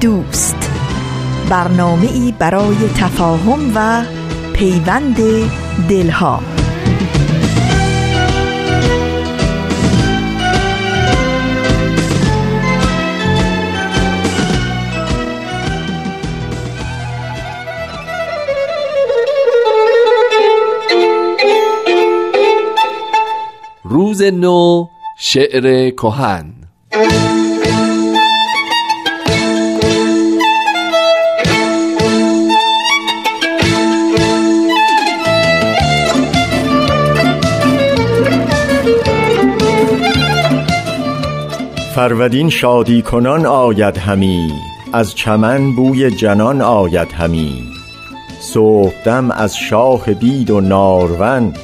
[0.00, 0.70] دوست.
[1.50, 4.04] برنامه ای برای تفاهم و
[4.52, 5.16] پیوند
[5.88, 6.40] دلها.
[23.84, 24.86] روز نو
[25.18, 26.65] شعر کهن.
[41.96, 44.52] فرودین شادی کنان آید همی.
[44.92, 47.62] از چمن بوی جنان آید همی.
[48.40, 51.54] صبحدم از شاخ بید و نارون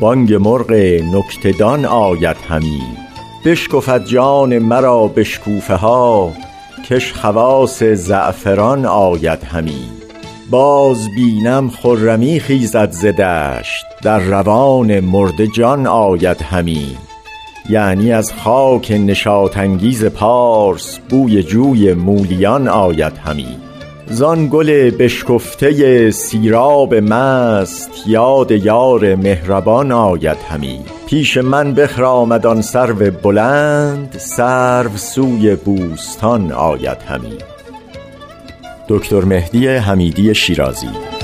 [0.00, 0.72] بانگ مرغ
[1.12, 2.82] نکتدان آید همی.
[3.44, 6.32] بشکفد جان مرا بشکوفه ها
[6.90, 9.84] کش خواص زعفران آید همی.
[10.50, 16.96] باز بینم خرمی خیزد ز دشت در روان مرده جان آید همی.
[17.68, 23.56] یعنی از خاک نشاط انگیز پارس بوی جوی مولیان آید همی.
[24.06, 30.80] زان گل بشکفته سیراب مست یاد یار مهربان آید همی.
[31.06, 37.38] پیش من بخرامد آن سرو بلند سرو سوی بوستان آید همی.
[38.88, 41.15] دکتر مهدی حمیدی شیرازی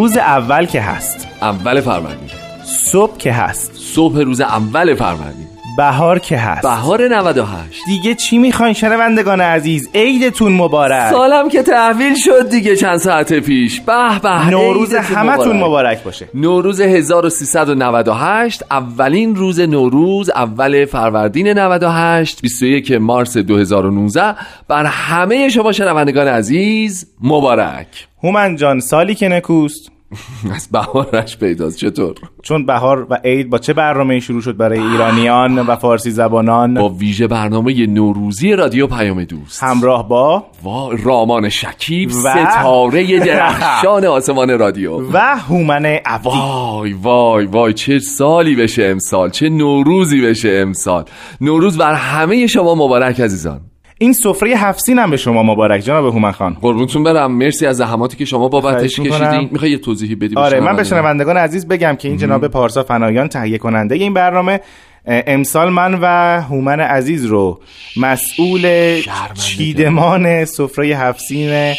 [0.00, 1.28] روز اول که هست.
[1.42, 2.30] اول فروردین
[2.64, 3.74] صبح که هست.
[3.74, 6.62] صبح روز اول فروردین بهار که هست.
[6.62, 11.10] بهار 98 دیگه چی می‌خواین شنوندگان عزیز؟ عیدتون مبارک.
[11.10, 13.80] سالم که تحویل شد دیگه چند ساعت پیش.
[13.80, 15.62] به به نوروز همتون مبارک.
[15.62, 16.28] مبارک باشه.
[16.34, 24.34] نوروز 1398 اولین روز نوروز اول فروردین 98 21 مارس 2019
[24.68, 28.08] بر همه شما شنوندگان عزیز مبارک.
[28.22, 29.90] هومن جان سالی که نکوست.
[30.54, 31.78] از بهارش پیداست.
[31.78, 36.74] چطور؟ چون بهار و عید با چه برنامه شروع شد برای ایرانیان و فارسی زبانان؟
[36.74, 39.62] با ویژه برنامه نوروزی رادیو پیام دوست.
[39.62, 40.68] همراه با و
[41.04, 42.12] رامان شکیب و...
[42.12, 45.00] ستاره درخشان آسمان رادیو.
[45.12, 46.28] و هومن عبدی.
[46.28, 51.04] وای وای وای چه سالی بشه امسال چه نوروزی بشه امسال.
[51.40, 53.69] نوروز بر همه شما مبارک عزیزان.
[54.02, 56.56] این سفره هفسین هم به شما مبارک جناب هومن خان.
[56.60, 57.32] قربونتون برم.
[57.32, 61.36] مرسی از زحماتی که شما بابتش کشیدین می‌خوای یه توضیحی بدی آره من به شنوندگان
[61.36, 64.60] عزیز بگم که این جناب پارسا فنایان تهیه کننده این برنامه.
[65.06, 66.06] امسال من و
[66.40, 67.60] هومن عزیز رو
[67.96, 68.96] مسئول
[69.34, 71.74] چیدمان سفره هفسین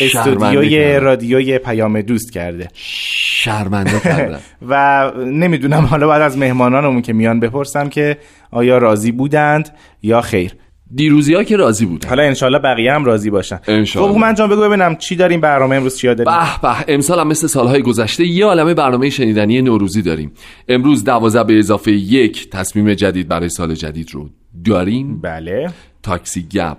[0.00, 2.68] استودیوی رادیوی پیام دوست کرده.
[2.74, 4.40] شرمنده کردن.
[4.68, 8.18] و نمی‌دونم حالا بعد از مهمانانمون که میان بپرسم که
[8.50, 9.68] آیا راضی بودند
[10.02, 10.52] یا خیر.
[10.94, 12.08] دیروزی ها که راضی بودن.
[12.08, 13.60] حالا انشالله بقیه هم راضی باشن.
[13.68, 16.32] انشالله خب من جان بگو ببینم چی داریم برنامه امروز چیا داریم؟
[16.62, 20.32] به به امسال هم مثل سالهای گذشته یه عالمه برنامه شنیدنی نوروزی داریم.
[20.68, 24.28] امروز دوازه به اضافه یک تصمیم جدید برای سال جدید رو
[24.64, 25.20] داریم.
[25.20, 25.70] بله.
[26.02, 26.78] تاکسی گپ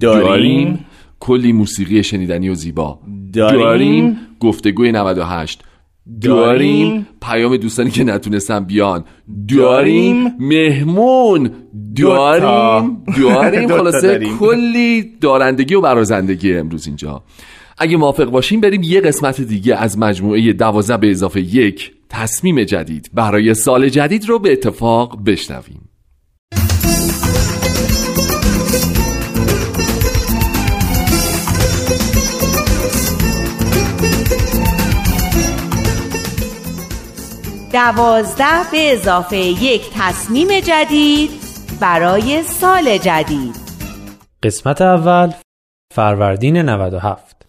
[0.00, 0.84] داریم, داریم.
[1.20, 2.98] کلی موسیقی شنیدنی و زیبا
[3.32, 4.18] داریم, داریم.
[4.40, 5.62] گفتگوی 98
[6.20, 9.04] داریم؟ پیام دوستانی که نتونستن بیان.
[9.48, 10.36] داریم.
[10.38, 11.50] مهمون.
[11.96, 13.02] داریم.
[13.18, 13.68] داریم.
[13.78, 17.22] خلاصه کلی دارندگی و برازندگی امروز اینجا.
[17.78, 23.10] اگه موافق باشیم بریم یه قسمت دیگه از مجموعه دوازه به اضافه یک تصمیم جدید.
[23.14, 25.85] برای سال جدید رو به اتفاق بشنویم.
[37.76, 41.30] دوازده به اضافه یک تصمیم جدید
[41.80, 43.54] برای سال جدید.
[44.42, 45.32] قسمت اول
[45.94, 47.46] فروردین 97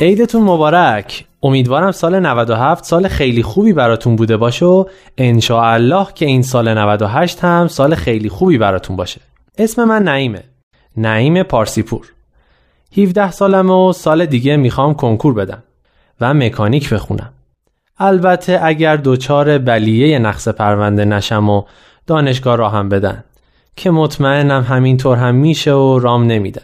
[0.00, 1.24] عیدتون مبارک.
[1.42, 4.84] امیدوارم سال 97 سال خیلی خوبی براتون بوده باشه و
[5.52, 9.20] الله که این سال 98 هم سال خیلی خوبی براتون باشه.
[9.58, 10.57] اسم من نعیمه.
[10.96, 12.12] نعیم پارسیپور.
[12.96, 15.62] 17 سالم و سال دیگه می‌خوام کنکور بدم
[16.20, 17.32] و مکانیک بخونم.
[17.98, 21.62] البته اگر دوچار بلیه نقص پرونده نشم و
[22.06, 23.24] دانشگاه را هم بدن
[23.76, 26.62] که مطمئنم همینطور هم میشه و رام نمیدن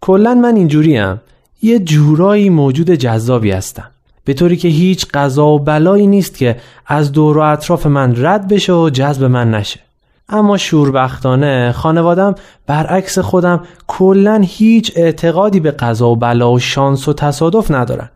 [0.00, 1.20] کلا من اینجوریم.
[1.62, 3.90] یه جورایی موجود جذابی هستم.
[4.24, 8.48] به طوری که هیچ قضا و بلایی نیست که از دور و اطراف من رد
[8.48, 9.80] بشه و جذب من نشه.
[10.28, 12.34] اما شوربختانه خانوادم
[12.66, 18.10] برعکس خودم کلا هیچ اعتقادی به قضا و بلا و شانس و تصادف ندارن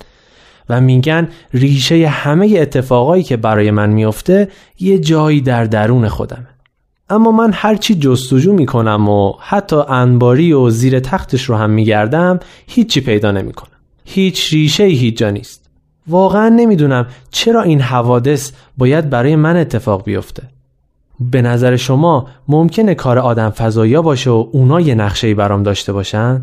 [0.69, 4.49] و میگن ریشه همه اتفاقایی که برای من میفته
[4.81, 6.47] یه جایی در درون خودمه.
[7.11, 13.01] اما من هرچی جستجو می‌کنم و حتی انباری و زیر تختش رو هم میگردم هیچی
[13.01, 13.79] پیدا نمی‌کنم.
[14.05, 15.71] هیچ ریشه هیچ جا نیست.
[16.09, 20.43] واقعا نمی‌دونم چرا این حوادث باید برای من اتفاق بیفته.
[21.21, 26.43] به نظر شما ممکنه کار آدم فضایا باشه و اونا یه نقشه برام داشته باشن؟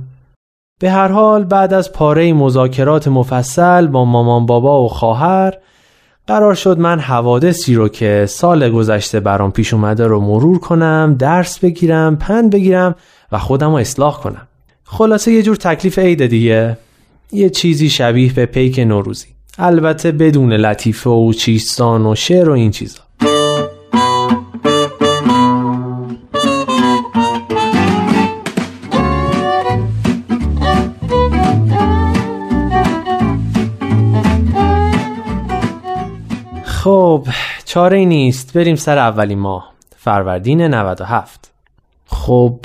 [0.80, 5.54] به هر حال بعد از پاره مذاکرات مفصل با مامان بابا و خواهر
[6.28, 11.60] قرار شد من حوادثی رو که سال گذشته برام پیش اومده رو مرور کنم درس
[11.60, 12.96] بگیرم پند بگیرم
[13.32, 14.48] و خودم رو اصلاح کنم.
[14.84, 16.78] خلاصه یه جور تکلیف عید دیگه.
[17.32, 19.28] یه چیزی شبیه به پیک نوروزی.
[19.58, 23.09] البته بدون لطیفه و چیستان و شعر و این چیزا.
[37.10, 37.28] خب
[37.66, 38.54] چاره ای نیست.
[38.54, 39.74] بریم سر اولین ماه.
[39.98, 41.52] فروردین 97
[42.06, 42.60] خب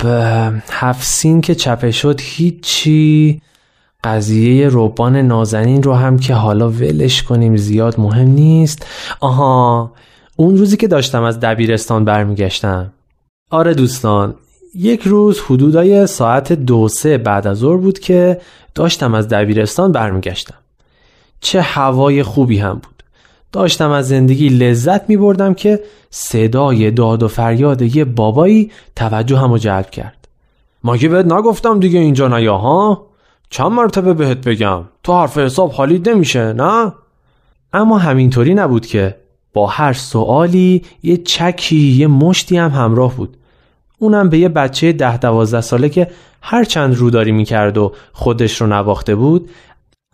[0.71, 3.41] هفسین که چپه شد هیچی.
[4.03, 8.85] قضیه روبان نازنین رو هم که حالا ولش کنیم زیاد مهم نیست.
[9.19, 9.91] آها
[10.35, 12.93] اون روزی که داشتم از دبیرستان برمیگشتم.
[13.49, 14.35] آره دوستان
[14.75, 18.41] یک روز حدودای ساعت دو سه بعد از ظهر بود که
[18.75, 20.57] داشتم از دبیرستان برمیگشتم.
[21.39, 22.94] چه هوای خوبی هم بود.
[23.55, 25.79] داشتم از زندگی لذت می بردم که
[26.09, 30.27] صدای داد و فریاد یه بابایی توجه همو جلب کرد.
[30.83, 33.05] مگه بهت نگفتم دیگه اینجا نیا ها؟
[33.49, 36.93] چند مرتبه بهت بگم؟ تو حرف حساب حالیت نمیشه نه؟
[37.73, 39.15] اما همینطوری نبود که
[39.53, 43.37] با هر سوالی یه چکی یه مشتی هم همراه بود.
[43.99, 46.07] اونم به یه بچه ده دوازده ساله که
[46.41, 49.49] هر چند روداری می‌کرد و خودش رو نباخته بود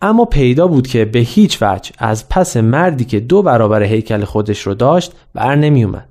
[0.02, 4.60] اما پیدا بود که به هیچ وجه از پس مردی که دو برابر هیکل خودش
[4.60, 6.08] رو داشت بر نمی اومد.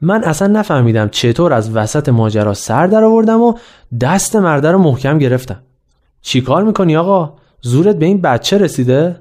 [0.00, 3.54] من اصلا نفهمیدم چطور از وسط ماجرا سر در آوردم و
[4.00, 5.62] دست مرده رو محکم گرفتم.
[6.22, 9.16] چی کار می‌کنی آقا؟ زورت به این بچه رسیده؟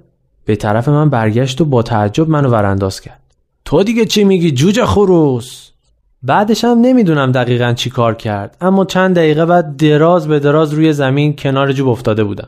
[0.45, 3.19] به طرف من برگشت و با تعجب منو ورانداز کرد.
[3.65, 5.69] تو دیگه چی میگی جوجه خروس؟
[6.23, 10.93] بعدش هم نمی‌دونم دقیقا چی کار کرد اما چند دقیقه بعد دراز به دراز روی
[10.93, 12.47] زمین کنار جوب افتاده بودم.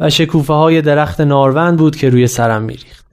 [0.00, 3.04] و شکوفه های درخت ناروند بود که روی سرم میریخت.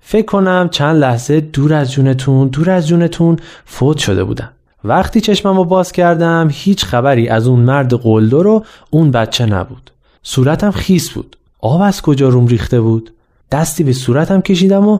[0.00, 4.50] فکر کنم چند لحظه دور از جونتون دور از جونتون فوت شده بودم.
[4.84, 9.90] وقتی چشمم رو باز کردم هیچ خبری از اون مرد قلدر و اون بچه نبود.
[10.22, 11.36] صورتم خیس بود.
[11.58, 13.12] آب از کجا روم ریخته بود؟
[13.52, 14.98] دستی به صورتم کشیدم و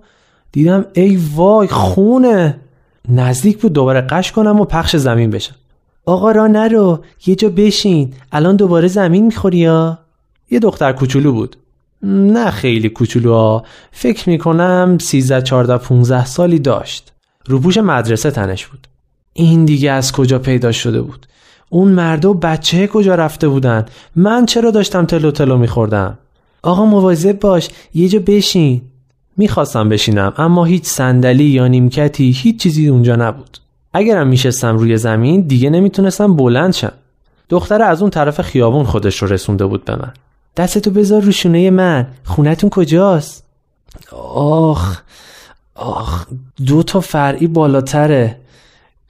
[0.52, 2.56] دیدم ای وای خونه
[3.08, 5.54] نزدیک بود دوباره قش کنم و پخش زمین بشم
[6.06, 9.99] آقا را نرو یه جا بشین الان دوباره زمین می‌خوری یا
[10.50, 11.57] یه دختر کوچولو بود.
[12.02, 13.64] نه خیلی کوچولو ها.
[13.92, 17.12] فکر می‌کنم 13 14 15 سالی داشت.
[17.47, 18.87] روپوش مدرسه تنش بود.
[19.33, 21.26] این دیگه از کجا پیدا شده بود؟
[21.69, 26.19] اون مرد و بچه کجا رفته بودن؟ من چرا داشتم تلو تلو میخوردم؟
[26.62, 28.83] آقا مواظب باش یه جا بشین.
[29.37, 33.59] می‌خواستم بشینم اما هیچ صندلی یا نیمکتی هیچ چیزی اونجا نبود.
[33.92, 36.92] اگرم میشستم روی زمین دیگه نمی‌تونستم بلند شم.
[37.49, 40.12] دختر از اون طرف خیابون خودش رو رسونده بود به من.
[40.57, 42.07] دستتو بذار رو شونه من.
[42.25, 43.45] خونتون کجاست؟
[44.35, 45.00] آخ
[45.75, 46.26] آخ
[46.66, 48.37] دو تا فرعی بالاتره.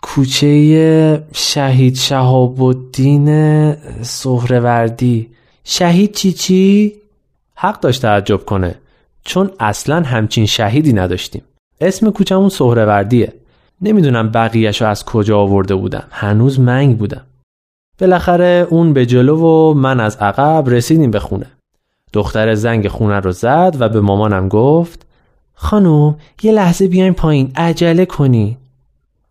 [0.03, 5.31] کوچه شهید شهاب الدین سهروردی.
[5.65, 6.95] شهید چی چی؟
[7.55, 8.75] حق داشت تعجب کنه
[9.25, 11.43] چون اصلا همچین شهیدی نداشتیم.
[11.81, 13.33] اسم کوچمون سهروردیه.
[13.83, 16.05] نمی‌دونم بقیهشو از کجا آورده بودم.
[16.11, 17.27] هنوز منگ بودم.
[18.01, 21.47] بالاخره اون به جلو و من از عقب رسیدیم به خونه.
[22.13, 25.07] دختر زنگ خونه رو زد و به مامانم گفت
[25.55, 28.59] خانم یه لحظه بیایم پایین عجله کنی.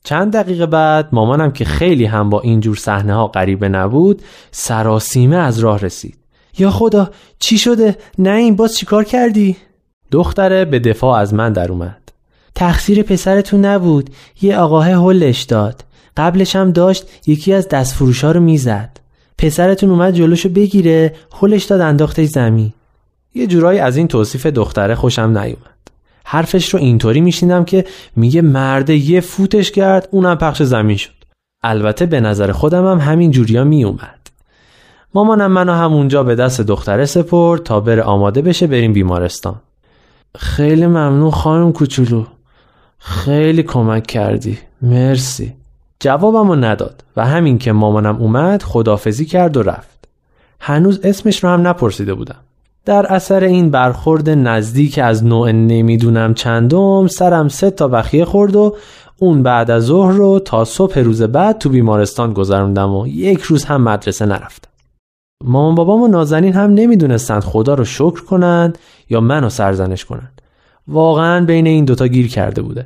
[0.04, 4.22] چند دقیقه بعد مامانم که خیلی هم با اینجور صحنه ها غریبه نبود
[4.52, 6.18] سراسیمه از راه رسید.
[6.58, 7.10] یا خدا
[7.40, 9.58] چی شده؟ نه این باز چیکار کردی؟
[10.12, 12.12] دختره به دفاع از من در اومد.
[12.56, 14.10] تقصیر پسرتون نبود
[14.42, 15.84] یه آقاه هلش داد.
[16.18, 18.98] قبلش هم داشت یکی از دستفروشا رو می‌زد.
[19.38, 22.74] پسرتون اومد جلوشو بگیره هلش داد انداختش زمین.
[23.36, 25.80] یه جورایی از این توصیف دختره خوشم نیومد.
[26.25, 27.86] حرفش رو اینطوری میشیندم که
[28.16, 31.20] میگه مرده یه فوتش کرد اونم پخش زمین شد.
[31.63, 34.20] البته به نظر خودم هم همین جوریا میومد
[35.13, 39.62] مامانم منو همونجا به دست دختره سپرد تا بره آماده بشه بریم بیمارستان.
[40.38, 42.25] خیلی ممنون خانم کوچولو.
[43.00, 44.58] خیلی کمک کردی.
[44.82, 45.54] مرسی.
[46.00, 50.08] جوابمو نداد و همین که مامانم اومد خدافزی کرد و رفت.
[50.60, 52.36] هنوز اسمش رو هم نپرسیده بودم.
[52.86, 58.75] در اثر این برخورد نزدیک از نوع نمی‌دونم چندم سرم سه تا بخیه خورد و
[59.18, 63.65] اون بعد از ظهر رو تا صبح روز بعد تو بیمارستان گذروندم و یک روز
[63.65, 64.70] هم مدرسه نرفتم.
[65.44, 68.77] مامان بابام و نازنین هم نمی‌دونستند خدا رو شکر کنند
[69.10, 70.41] یا منو سرزنش کنند.
[70.88, 72.86] واقعا بین این دوتا گیر کرده بوده.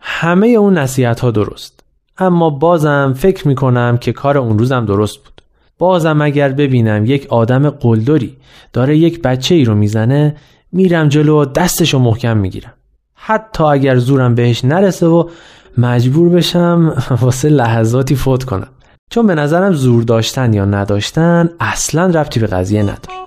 [0.00, 1.81] همه اون نصیحت ها درست.
[2.18, 5.42] اما بازم فکر می‌کنم که کار اون روزم درست بود.
[5.78, 8.36] بازم اگر ببینم یک آدم قلدری
[8.72, 10.36] داره یک بچه ای رو می‌زنه
[10.72, 12.72] میرم جلو و دستشو محکم می‌گیرم.
[13.14, 15.28] حتی اگر زورم بهش نرسه و
[15.78, 18.68] مجبور بشم واسه لحظاتی فوت کنم.
[19.10, 23.22] چون به نظرم زور داشتن یا نداشتن اصلا ربطی به قضیه نداره.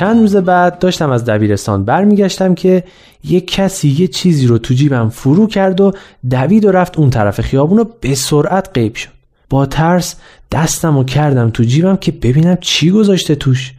[0.00, 2.84] چند روز بعد داشتم از دبیرستان برمیگشتم که
[3.24, 5.92] یک کسی یه چیزی رو تو جیبم فرو کرد و
[6.30, 9.10] دوید و رفت اون طرف خیابون و به سرعت غیب شد.
[9.50, 10.16] با ترس
[10.52, 13.74] دستم و کردم تو جیبم که ببینم چی گذاشته توش.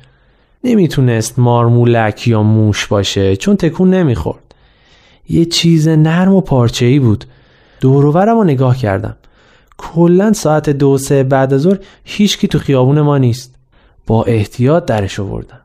[0.64, 4.56] نمی‌تونست مارمولک یا موش باشه چون تکون نمی‌خورد.
[5.30, 7.26] یه چیز نرم و پارچه ای بود
[7.80, 9.16] دوروورم رو نگاه کردم.
[9.78, 13.56] کلا ساعت دو سه بعد از ظهر هیچکی تو خیابون ما نیست.
[14.08, 15.62] با احتیاط درش آوردم.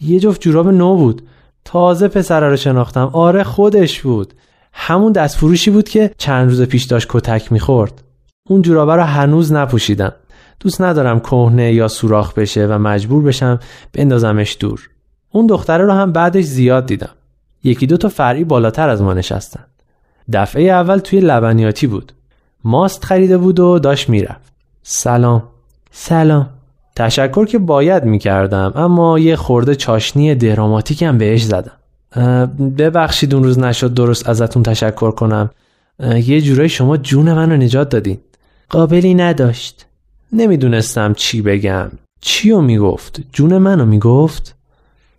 [0.00, 1.22] یه جفت جوراب نو بود.
[1.64, 3.10] تازه پسره رو شناختم.
[3.12, 4.34] آره خودش بود.
[4.72, 8.02] همون دستفروشی بود که چند روز پیش داشت کتک می‌خورد.
[8.48, 10.12] اون جورابه رو هنوز نپوشیدم.
[10.60, 13.60] دوست ندارم کهنه یا سوراخ بشه و مجبور بشم
[13.92, 14.90] بندازمش دور.
[15.30, 17.14] اون دختره رو هم بعدش زیاد دیدم.
[17.64, 19.64] یکی دو تا فرعی بالاتر از ما نشستن.
[20.32, 22.12] دفعه اول توی لبنیاتی بود.
[22.64, 24.52] ماست خریده بود و داشت می‌رفت.
[24.82, 25.42] سلام.
[25.90, 26.59] سلام.
[26.96, 31.72] تشکر که باید می‌کردم اما یه خورده چاشنی دراماتیکم بهش زدم.
[32.78, 35.50] ببخشید اون روز نشد درست ازتون تشکر کنم.
[36.00, 38.18] یه جورایی شما جون منو نجات دادین.
[38.70, 39.86] قابلی نداشت.
[40.32, 41.90] نمی‌دونستم چی بگم.
[42.20, 44.54] چیو می‌گفت؟ جون منو می‌گفت؟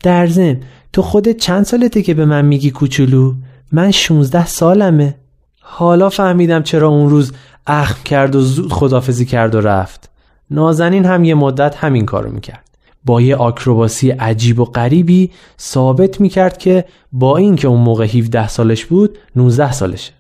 [0.04, 0.60] در زن
[0.94, 3.34] تو خودت چند سالته که به من میگی کوچولو؟
[3.72, 5.16] من 16 سالمه.
[5.62, 7.34] حالا فهمیدم چرا اون روز
[7.68, 10.11] اخم کرد و زود خدافزی کرد و رفت.
[10.52, 12.64] نازنین هم یه مدت همین کارو می‌کرد.
[13.06, 18.86] با یه آکروباسی عجیب و غریبی ثابت می‌کرد که با اینکه اون موقع 17 سالش
[18.86, 20.14] بود 19 سالشه.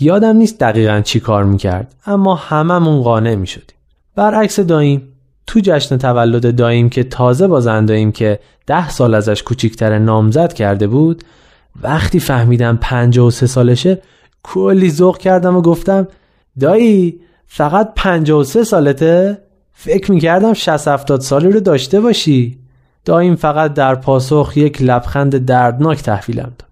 [0.00, 3.76] یادم نیست دقیقا چی کار می‌کرد اما هممون قانع می‌شدیم.
[4.14, 5.08] برعکس داییم
[5.46, 10.86] تو جشن تولد داییم که تازه با زنداییم که ده سال ازش کوچیکتر نامزد کرده
[10.86, 11.24] بود
[11.82, 14.02] وقتی فهمیدم 53 سالشه
[14.42, 16.08] کلی ذوق کردم و گفتم
[16.60, 19.38] دایی فقط 53 سالته؟
[19.74, 22.58] فکر می‌کردم 60 70 سالی رو داشته باشی.
[23.04, 26.70] دایم فقط در پاسخ یک لبخند دردناک تحویلم داد.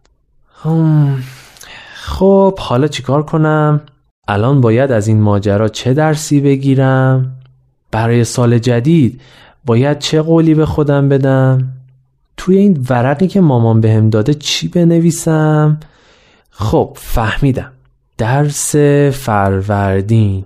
[1.94, 3.80] خب حالا چیکار کنم؟
[4.28, 7.32] الان باید از این ماجرا چه درسی بگیرم؟
[7.90, 9.20] برای سال جدید
[9.64, 11.68] باید چه قولی به خودم بدم؟
[12.36, 15.80] توی این ورقی که مامان بهم داده چی بنویسم؟
[16.50, 17.72] خب فهمیدم.
[18.18, 18.76] درس
[19.12, 20.44] فروردین.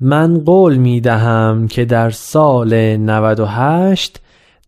[0.00, 4.20] من قول می دهم که در سال 98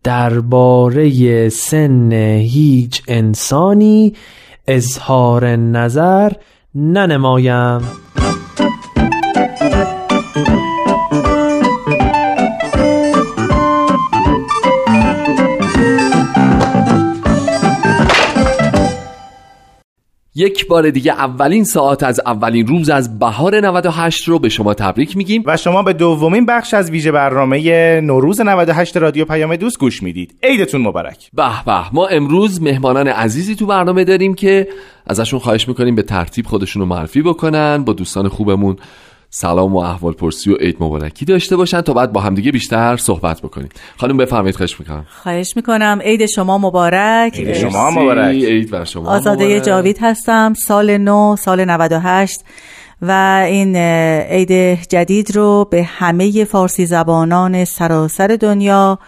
[0.03, 2.11] درباره سن
[2.41, 4.13] هیچ انسانی
[4.67, 6.31] اظهار نظر
[6.75, 7.81] ننمایم.
[20.35, 25.17] یک بار دیگه اولین ساعت از اولین روز از بهار 98 رو به شما تبریک
[25.17, 25.43] میگیم.
[25.45, 30.35] و شما به دومین بخش از ویژه برنامه نوروز 98 رادیو پیام دوست گوش می‌دید.
[30.43, 31.29] عیدتون مبارک.
[31.33, 34.67] به به ما امروز مهمانان عزیزی تو برنامه داریم که
[35.07, 38.77] ازشون خواهش می‌کنیم به ترتیب خودشون رو معرفی بکنن با دوستان خوبمون
[39.35, 43.41] سلام و احوال پرسی و عید مبارکی داشته باشن تا بعد با همدیگه بیشتر صحبت
[43.41, 43.69] بکنیم.
[43.97, 45.05] خانم بفرمایید خواهش می‌کنم.
[45.23, 45.99] خواهش می‌کنم.
[46.03, 47.39] عید شما مبارک.
[47.39, 48.35] عید شما مبارک.
[48.35, 49.63] عید بر شما آزاده مبارک.
[49.63, 52.41] جاوید هستم سال نو سال 98
[53.01, 58.99] و این عید جدید رو به همه فارسی زبانان سراسر دنیا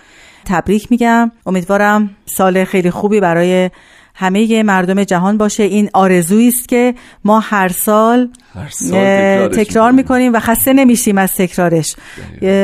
[0.45, 1.31] تبریک میگم.
[1.45, 3.69] امیدوارم سال خیلی خوبی برای
[4.15, 5.63] همه مردم جهان باشه.
[5.63, 11.33] این آرزویی است که ما هر سال, هر سال تکرار می‌کنیم و خسته نمیشیم از
[11.33, 11.95] تکرارش.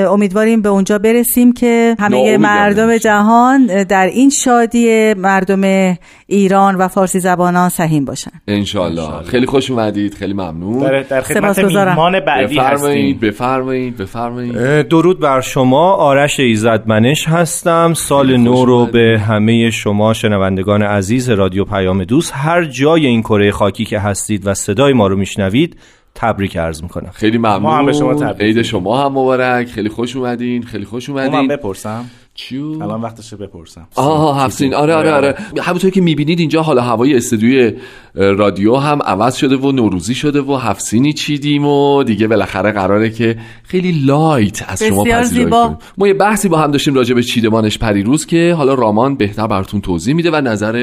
[0.07, 2.97] امیدواریم به اونجا برسیم که همه مردم.
[2.97, 5.95] جهان در این شادی مردم
[6.27, 8.31] ایران و فارسی زبانان سهیم باشن.
[8.47, 10.79] انشالله خیلی خوش اومدید خیلی ممنون.
[10.79, 11.59] در, در خدمت.
[11.59, 14.87] میهمان بعدی بفرمایید بفرمایید بفرمایید.
[14.87, 15.93] درود بر شما.
[15.93, 17.93] آرش ایزدمنش هستم.
[17.93, 18.85] سال نو رو.
[18.85, 24.47] به همه شما شنوندگان عزیز رادیو پیام دوست هر جای این کره خاکی که هستید
[24.47, 25.77] و صدای ما رو میشنوید
[26.21, 27.09] تبریک عرض می‌کنم.
[27.13, 28.61] خیلی ممنون ما هم به شما تبریک عید.
[28.61, 29.67] شما هم مبارک.
[29.67, 30.63] خیلی خوش اومدین.
[30.63, 31.47] خیلی خوش من اومدین.
[31.47, 32.05] بپرسم.
[32.35, 33.87] چیو؟ الان وقتشه بپرسم.
[33.95, 35.35] آها هفتین آره آره آره.
[35.61, 37.73] همونطور که می‌بینید اینجا حالا هوای استودیوی
[38.15, 43.37] رادیو هم عوض شده و نوروزی شده و هفسینی چیدیم و دیگه بالاخره قراره که
[43.63, 48.25] خیلی لایت از شما پذیرایی ما یه بحثی با هم داشتیم راجع به چیدمانش پریروز
[48.25, 50.75] که حالا رامان بهتر براتون توضیح میده و نظر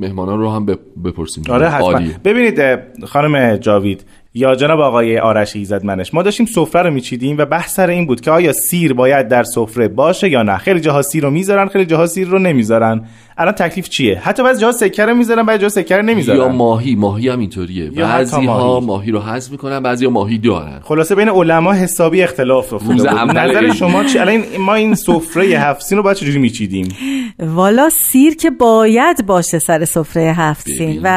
[0.00, 1.44] مهمانان رو هم بپ- بپرسیم.
[1.48, 2.00] آره حتما.
[2.24, 2.60] ببینید
[3.06, 4.04] خانم جاوید
[4.36, 8.20] یا جناب آقای آرش ایزدمنش ما داشتیم سفره رو میچیدیم و بحث سر این بود
[8.20, 10.58] که آیا سیر باید در سفره باشه یا نه.
[10.58, 13.04] خیلی جاها سیر رو می‌ذارن خیلی جاها سیر رو نمی‌ذارن.
[13.38, 16.38] الان تکلیف چیه؟ حتی بعضی جاها سکر می‌ذارن بعضی جاها سکر نمی‌ذارن.
[16.38, 17.90] یا ماهی ماهی هم اینطوریه.
[17.90, 18.86] بعضی ها ماهی.
[18.86, 20.80] ماهی رو حذف می‌کنن بعضی ها ماهی دارن.
[20.82, 23.24] خلاصه بین علما حسابی اختلاف افتاده.
[23.24, 23.72] نظر.
[23.72, 26.96] شما چی؟ الان ما این سفره هفت رو باید چجوری میچیدیم؟
[27.38, 31.08] والا سیر که باید باشه سر سفره هفت سین و.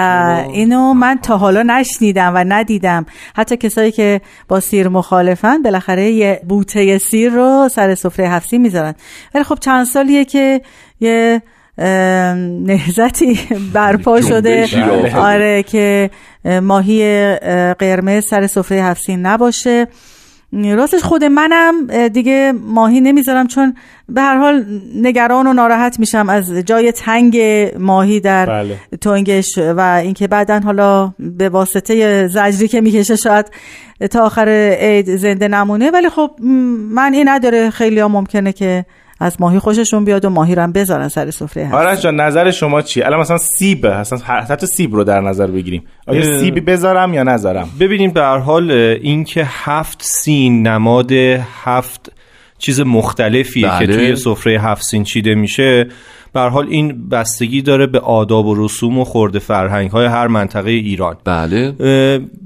[0.54, 3.06] اینو من تا حالا نشنیدم و ندیدم.
[3.36, 8.62] حتی کسایی که با سیر مخالفن بالاخره یه بوته سیر رو سر سفره هفت سین
[8.62, 8.96] می‌ذارن.
[9.36, 10.62] ولی خب چند سالیه که
[11.00, 11.42] یه
[11.78, 13.40] نهزتی
[13.74, 14.68] برپا شده.
[15.16, 16.10] آره که
[16.46, 19.88] اه، ماهی اه، قرمز سر سفره هفت سین نباشه
[20.54, 23.76] راستش خود منم دیگه ماهی نمی‌ذارم چون
[24.10, 27.38] به هر حال نگران و ناراحت میشم از جای تنگ
[27.80, 28.78] ماهی در بله.
[29.02, 33.46] تنگش و اینکه بعدا حالا به واسطه زجری که می‌کشه شاید
[34.12, 34.50] تا آخر
[34.80, 36.32] عید زنده نمونه ولی خب
[36.92, 38.86] من این نداره خیلی ها ممکنه که
[39.20, 41.74] از ماهی خوششون بیاد و ماهی رو هم بذارن سر سفره هست.
[41.74, 45.84] آرش جان نظر شما چیه؟ الان مثلا سیب اصلا حتی سیب رو در نظر بگیریم.
[46.08, 46.40] آیا.
[46.40, 51.12] سیب بذارم یا نذارم؟ ببینید به هر حال اینکه هفت سین نماد
[51.64, 52.12] هفت
[52.58, 53.88] چیز مختلفیه بله.
[53.88, 55.88] که توی سفره هفت سین چیده میشه.
[56.38, 60.70] به حال این بستگی داره به آداب و رسوم و خورده فرهنگ های هر منطقه
[60.70, 61.16] ایران.
[61.26, 61.74] بله.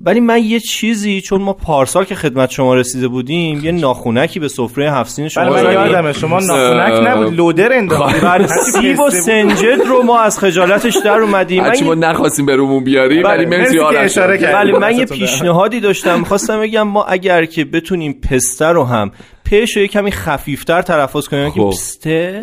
[0.05, 4.47] ولی من یه چیزی چون ما پارسال که خدمت شما رسیده بودیم یه ناخونکی به
[4.47, 8.47] سفره هفتین شما بله من شما ناخونک نبود لودر انداختید بله
[8.81, 11.63] سیب و سنجد رو ما از خجالتش در اومدیم.
[11.63, 14.15] من ما یه- نخواستیم به رومون بیاریم بله، ولی مرسی مرسی آرش.
[14.15, 14.45] کردی.
[14.45, 15.05] بله من یه.
[15.05, 16.23] پیشنهادی داشتم.
[16.23, 19.11] خواستم بگم ما اگر که بتونیم پسته رو هم
[19.51, 21.69] پیش رو یه کمی خفیفتر تلفظ کنیم که خب.
[21.69, 22.41] پسته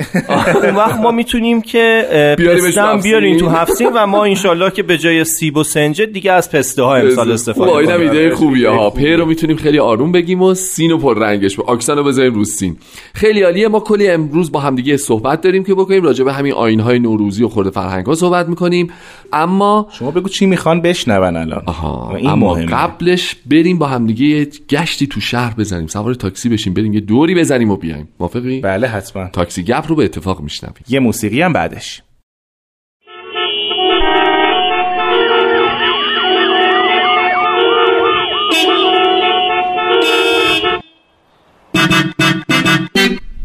[0.65, 2.07] اون وقت ما می‌تونیم که
[2.39, 3.01] هفتین.
[3.03, 6.83] بیاریم تو هفتین و ما انشالله که به جای سیب و سنجد دیگه از پسته
[6.83, 8.11] ها امسال استفاده خوبه، اینم کنیم.
[8.11, 8.69] ایده خوبیه.
[8.69, 12.05] ها په رو می‌تونیم خیلی آروم بگیم و سین و پر رنگش با آکسن رو
[12.05, 12.77] بذاریم رو سین.
[13.15, 13.69] خیلی عالیه.
[13.69, 16.03] ما کلی امروز با همدیگه صحبت داریم که بکنیم.
[16.03, 18.91] راجع به همین آینهای نوروزی و خورده فرهنگ ها صحبت می‌کنیم.
[19.33, 21.63] اما شما بگو چی می‌خوان بشنون الان.
[21.67, 22.67] آها این اما مهمه.
[22.67, 25.87] قبلش بریم با همدیگه یه گشتی تو شهر بزنیم.
[25.87, 28.09] سوار تاکسی بشیم بریم یه دوری بزنیم و بیایم.
[28.21, 29.29] موافقی؟ بله حتما.
[29.29, 30.85] تاکسی گپ رو به اتفاق میشنویم.
[30.89, 32.03] یه موسیقی هم بعدش.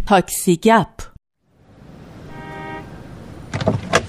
[0.07, 0.87] تاکسی گپ.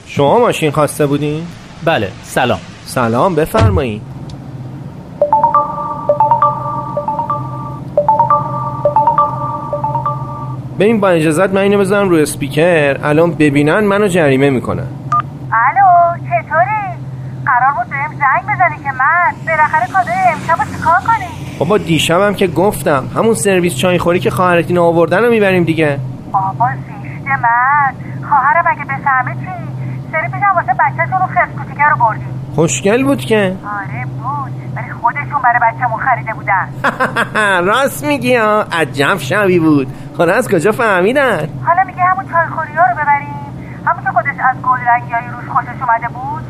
[0.06, 1.46] شما ماشین خواسته بودین؟
[1.84, 2.60] بله سلام.
[2.84, 4.13] سلام بفرمایید
[10.78, 14.86] ببین با اجازت من اینو بذارم روی اسپیکر الان ببینن منو جریمه می‌کنن
[15.52, 16.84] الو چطوری؟
[17.46, 22.34] قرار بود بهم زنگ بزنی که من بالاخره کادوی امشب رو چیکار کنی؟ بابا دیشبم
[22.34, 25.98] که گفتم همون سرویس چای خوری که خواهرت اینو آوردن رو می‌بریم دیگه
[26.32, 27.94] بابا زشت من
[28.28, 29.50] خواهرم اگه بفهمه چی؟
[30.12, 33.56] سری پیشم واسه بچهشون رو خرس کوچیکه رو بردی خوشگل بود که.
[33.64, 34.52] آره بود.
[34.76, 36.68] ولی خودشون برای بچه‌مون خریده بودن.
[37.70, 38.64] راست میگی ها.
[38.72, 39.86] عجب شبی بود.
[40.18, 43.78] حالا از کجا فهمیدن؟ حالا میگه همون چای خوری ها رو ببریم.
[43.86, 46.42] همون که خودش از گل رنگیایی روش خوشش اومده بود.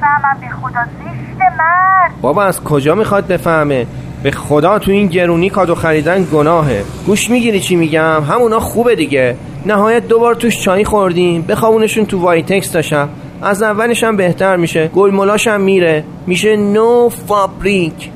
[0.00, 2.20] فهمم به خدا زشت مرد.
[2.20, 3.86] بابا از کجا می‌خواد بفهمه؟
[4.22, 6.84] به خدا تو این گرونی کادو خریدن گناهه.
[7.06, 9.36] گوش می‌گیری چی میگم؟ همونا خوبه دیگه.
[9.66, 11.42] نهایت دوبار توش چای خوردیم.
[11.42, 13.08] بخوابونشون تو وایتکس تاشم
[13.42, 14.88] از اولش هم بهتر میشه.
[14.88, 16.04] گلملاش هم میره.
[16.26, 18.10] میشه نو فابریک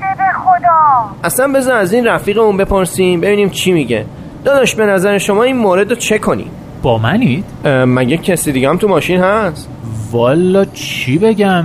[0.00, 4.06] به خدا اصلا بذار از این رفیقمون بپرسیم ببینیم چی میگه.
[4.44, 6.50] داداش به نظر شما این مورد رو چه کنیم؟
[6.82, 9.68] با منید؟ مگه کسی دیگه هم تو ماشین هست؟
[10.12, 11.64] والا چی بگم؟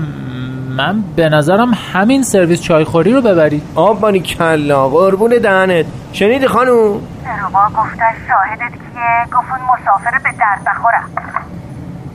[0.77, 5.85] من به نظرم همین سرویس چایخوری رو ببرید آب بانی کلا قربون دهنت.
[6.13, 7.01] شنیدی خانوم؟
[7.41, 11.09] روبا گفتن شاهدت کیه؟ گفت اون مسافر به درد بخورم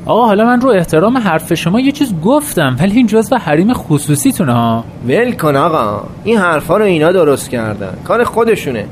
[0.06, 4.52] آقا حالا من رو احترام حرف شما یه چیز گفتم ولی این جزو حریم خصوصیتونه.
[4.52, 8.84] ها ول کن آقا این حرفا رو اینا درست کردن کار خودشونه.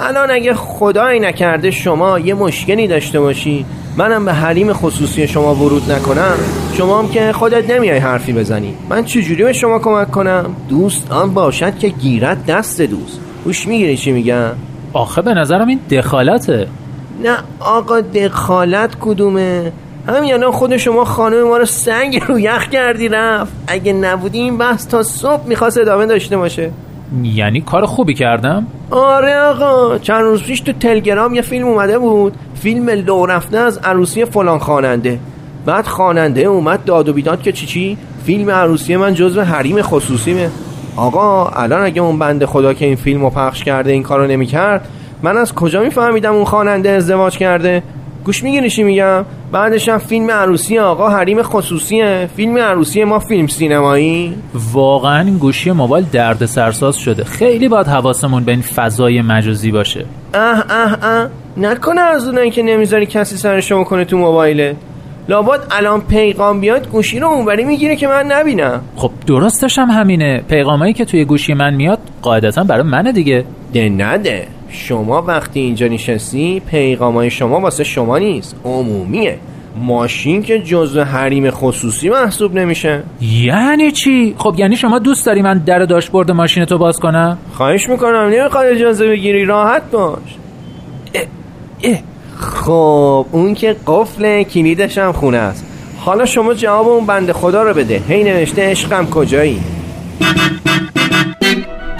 [0.00, 3.64] الان اگه خدایی نکرده شما یه مشکلی داشته باشی
[3.96, 6.34] منم به حریم خصوصی شما ورود نکنم.
[6.74, 8.74] شما هم که خودت نمیای حرفی بزنی.
[8.88, 13.20] من چجوری به شما کمک کنم؟ دوست آن باشد که گیرد دست دوست.
[13.44, 14.50] گوش می‌گیری چی میگم؟
[14.92, 16.66] آخه به نظرم این دخالته.
[17.24, 19.72] نه آقا دخالت کدومه؟
[20.08, 23.52] همین الان خود شما خانم ما رو سنگ رو یخ کردی رفت.
[23.66, 26.70] اگه نبودی این بحث تا صبح می‌خواست ادامه داشته باشه.
[27.22, 29.98] یعنی کار خوبی کردم؟ آره آقا.
[29.98, 32.34] چند روز پیش تو تلگرام یه فیلم اومده بود.
[32.54, 35.18] فیلم لو رفته از عروسی فلان خواننده.
[35.66, 40.50] بعد خواننده اومد داد و بیداد که چی چی؟ فیلم عروسی من جزو حریم خصوصیمه.
[40.96, 44.88] آقا الان اگه اون بنده خدا که این فیلم رو پخش کرده این کارو نمی‌کرد
[45.22, 47.82] من از کجا میفهمیدم اون خواننده ازدواج کرده؟
[48.24, 52.28] گوش می‌گیری چی میگم؟ بعدش هم فیلم عروسی آقا حریم خصوصیه.
[52.36, 54.34] فیلم عروسی ما فیلم سینمایی.
[54.72, 57.24] واقعا این گوشی موبایل درد سرساز شده.
[57.24, 60.04] خیلی باید حواسمون به این فضای مجازی باشه.
[60.34, 61.28] اه اه اه.
[61.56, 64.76] نکنه از اونایی که نمی‌ذاری کسی سرشو بکنه تو موبایله.
[65.28, 68.80] لابد الان پیغام بیاد گوشی رو اونوری می‌گیره که من نبینم.
[68.96, 70.42] خب درستش هم همینه.
[70.48, 73.44] پیغامایی که توی گوشی من میاد قاعدتا برای منه دیگه.
[73.72, 74.46] ده نده.
[74.68, 78.56] شما وقتی اینجا نشستی پیغامای شما واسه شما نیست.
[78.64, 79.38] عمومیه.
[79.76, 83.02] ماشین که جزو حریم خصوصی محسوب نمیشه.
[83.20, 87.88] یعنی چی؟ خب یعنی شما دوست داری من در داشبورد ماشین تو باز کنم؟ خواهش
[87.88, 88.30] می‌کنم.
[88.32, 89.44] نمی‌خواد اجازه بگیری.
[89.44, 90.18] راحت باش.
[91.14, 91.22] اه،
[91.82, 91.98] اه.
[92.38, 95.66] خب اون که قفل کلیدش هم خونه است.
[95.98, 98.00] حالا شما جواب اون بنده خدا رو بده.
[98.08, 99.60] هی نوشته عشقم کجایی؟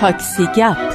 [0.00, 0.91] تاکسی گپ.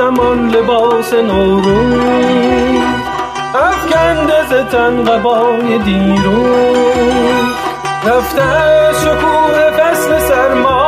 [0.00, 2.82] زمان لباس نوروز
[3.54, 7.54] افکنده ز تن قبای دیروز
[8.06, 8.42] رفته
[9.02, 10.86] شکوه فصل سرما.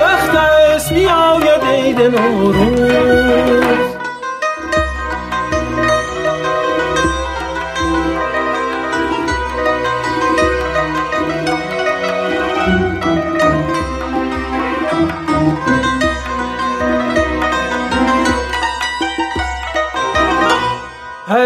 [0.00, 2.85] وقت است بیاید عید نوروز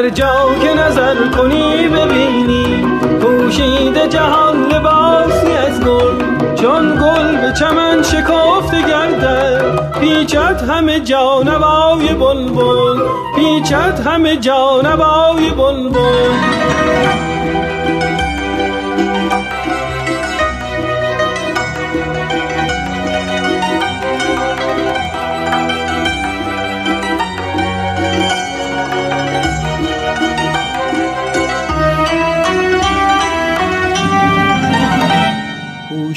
[0.00, 2.84] هر جا که نظر کنی ببینی.
[3.20, 9.92] پوشیده جهان لباسی از گل چون گل به چمن شکافته گردد.
[10.00, 13.00] پیچد همه جانبای بلبل
[13.36, 16.30] پیچد همه جانبای بلبل.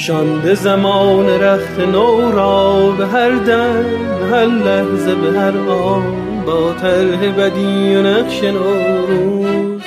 [0.04, 3.84] پوشانده زمان رخت نو را به هر دم
[4.32, 6.02] هر لحظه به هر آن
[6.46, 9.82] با طرح بدی و نقش نوروز.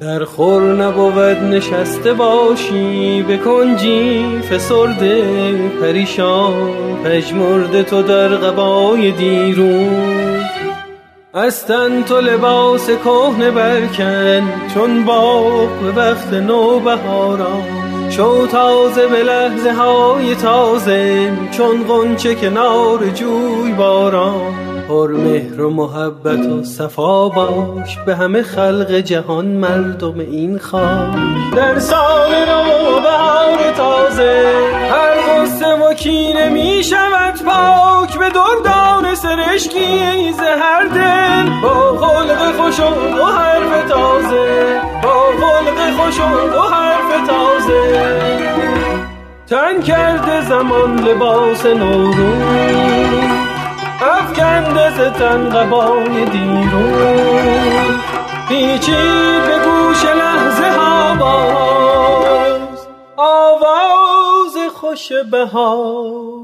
[0.00, 5.22] در خور نبود نشسته باشی به کنجی فسرده
[5.80, 10.42] پریشان پژمرده تو در قبای دیروز.
[11.34, 17.83] از تن تو لباس کهنه برکن چون باغ به وقت نو بهاران
[18.16, 24.54] شو تازه به لحظه های تازه چون غنچه کنار جوی باران.
[24.88, 31.14] پر مهر و محبت و صفا باش به همه خلق جهان مردم این خاک.
[31.56, 34.52] در سال نو بهار تازه
[34.90, 38.18] هر غصه و کینه می شود پاک.
[38.18, 44.83] به دردان سر خشکی زهر دل با خلق خوش و حرف تازه.
[45.04, 48.14] با خلق خوش و حرف تازه.
[49.46, 53.30] تن کرده زمان لباس نورون
[54.00, 58.00] افکنده ز تن قبای دیرون
[58.48, 58.92] پیچی
[59.46, 62.86] به گوش لحظه ها باز.
[63.16, 66.34] آواز خوش بهار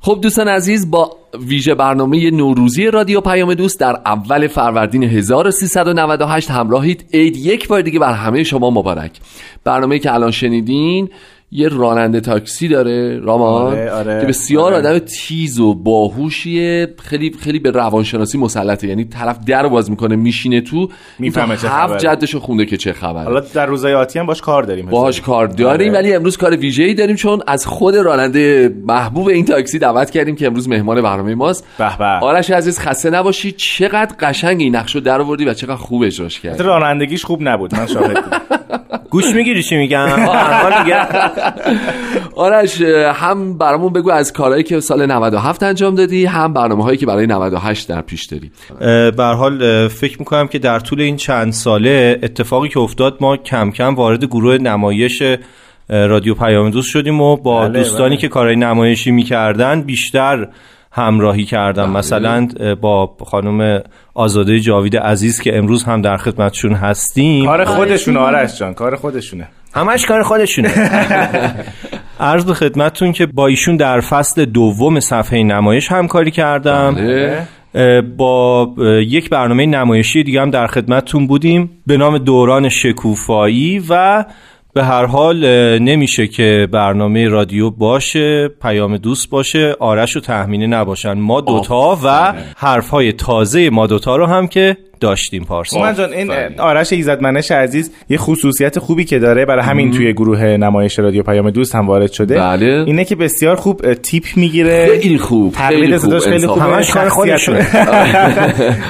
[0.00, 7.04] خب دوستان عزیز با ویژه برنامه نوروزی رادیو پیام دوست در اول فروردین 1398 همراهید.
[7.12, 9.20] عید یک بار دیگه بر همه شما مبارک.
[9.64, 11.10] برنامه که الان شنیدین
[11.50, 14.76] یه راننده تاکسی داره رامان آره، آره، که بسیار آره.
[14.76, 18.88] آدم تیز و باهوشیه خیلی خیلی به روانشناسی مسلطه.
[18.88, 21.98] یعنی طرف در باز می‌کنه میشینه تو می‌فهمه چه هفت.
[21.98, 23.24] جدشو خونده که چه خبره.
[23.24, 26.00] حالا در روزهای آتی هم باش کار داریم باهاش کار داریم آره.
[26.00, 30.46] ولی امروز کار ویژه‌ای داریم چون از خود راننده محبوب این تاکسی دعوت کردیم که
[30.46, 31.64] امروز مهمان برنامه ماست.
[31.78, 32.04] به به.
[32.04, 33.52] آرش عزیز خسته نباشی.
[33.52, 36.62] چقدر قشنگ این نقشو در آوردی و چقدر خوب اجراش کردی.
[36.62, 38.24] رانندگیش خوب نبود من شاهد
[39.10, 40.08] گوش می‌گیری چی میگم.
[42.36, 42.80] آرش
[43.14, 47.26] هم برامون بگو از کارهایی که سال 97 انجام دادی هم برنامه هایی که برای
[47.26, 48.50] 98 در پیش داری.
[49.10, 53.36] به هر حال فکر می‌کنم که در طول این چند ساله اتفاقی که افتاد ما
[53.36, 55.22] کم کم وارد گروه نمایش
[55.88, 58.16] رادیو پیام دوست شدیم و با بله، دوستانی بله.
[58.16, 60.48] که کارهای نمایشی می‌کردن بیشتر
[60.92, 61.90] همراهی کردم.
[61.90, 63.82] مثلا اه، با خانم
[64.14, 67.46] آزاده جاوید عزیز که امروز هم در خدمتشون هستیم.
[67.46, 69.48] کار خودشونه آرش جان کار خودشونه.
[69.74, 70.68] همش کار خودشونه.
[72.20, 76.94] عرض به خدمتتون که با ایشون در فصل دوم صفحه نمایش همکاری کردم.
[76.94, 77.46] بله.
[78.16, 78.68] با
[79.06, 84.24] یک برنامه نمایشی دیگه هم در خدمتتون بودیم به نام دوران شکوفایی و
[84.72, 85.44] به هر حال
[85.78, 91.12] نمیشه که برنامه رادیو باشه پیام دوست باشه آرش و تحمینه نباشن.
[91.12, 96.30] ما دوتا و حرفهای تازه ما دوتا رو هم که داشتیم پارسا من جان این
[96.58, 101.50] آرش ایزدمنش عزیز یه خصوصیت خوبی که داره برای همین توی گروه نمایش رادیو پیام
[101.50, 102.38] دوست هم وارد شده.
[102.38, 102.84] بله.
[102.86, 104.98] اینه که بسیار خوب تیپ می‌گیره.
[105.00, 106.46] خیلی خوب تقلید خیلی خوب صداش خیلی.
[106.46, 106.62] خوبه.
[106.62, 107.66] همش کار خودشونه.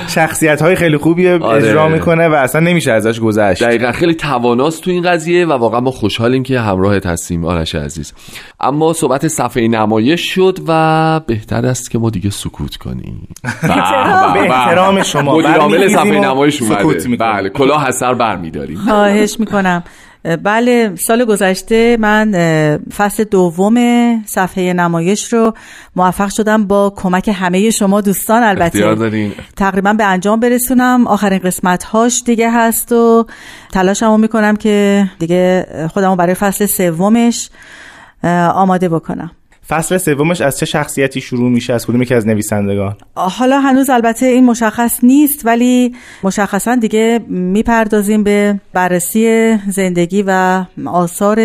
[0.08, 1.64] شخصیت های خیلی خوبی آره.
[1.64, 3.62] اجرا می‌کنه و اصلا نمیشه ازش گذشت.
[3.62, 8.12] دقیقا خیلی تواناست تو این قضیه و واقعا ما خوشحالیم که همراهت هستیم آرش عزیز.
[8.60, 13.28] اما صحبت صفحه نمایش شد و بهتر است که ما دیگه سکوت کنیم.
[14.34, 15.36] به احترام شما.
[15.38, 17.16] مدیر صفحه نمایش اومده.
[17.16, 18.78] بله کلاه از سر برمیداریم.
[18.78, 19.84] خواهش می‌کنم.
[20.42, 22.32] بله سال گذشته من
[22.96, 23.76] فصل دوم
[24.26, 25.54] صفحه نمایش رو
[25.96, 28.94] موفق شدم با کمک همه شما دوستان البته.
[28.94, 29.32] دارین.
[29.56, 31.06] تقریبا به انجام برسونم.
[31.06, 33.26] آخرین قسمت هاش دیگه هست و
[33.72, 37.50] تلاشمو می‌کنم که دیگه خودمو برای فصل سومش
[38.54, 39.30] آماده بکنم.
[39.68, 44.26] فصل سومش از چه شخصیتی شروع میشه از کدوم یکی از نویسندگان حالا هنوز البته
[44.26, 51.38] این مشخص نیست ولی مشخصا دیگه می‌پردازیم به بررسی زندگی و آثار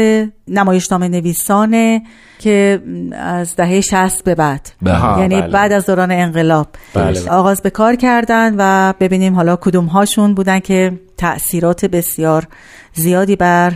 [0.48, 2.02] نمایشنامه نویسانه
[2.40, 2.82] که
[3.12, 5.20] از دهه 60 به بعد بله.
[5.20, 5.52] یعنی بله.
[5.52, 7.30] بعد از دوران انقلاب بله.
[7.30, 10.92] آغاز به کار کردن و ببینیم حالا کدوم هاشون بودن که
[11.24, 12.48] تأثیرات بسیار
[12.94, 13.74] زیادی بر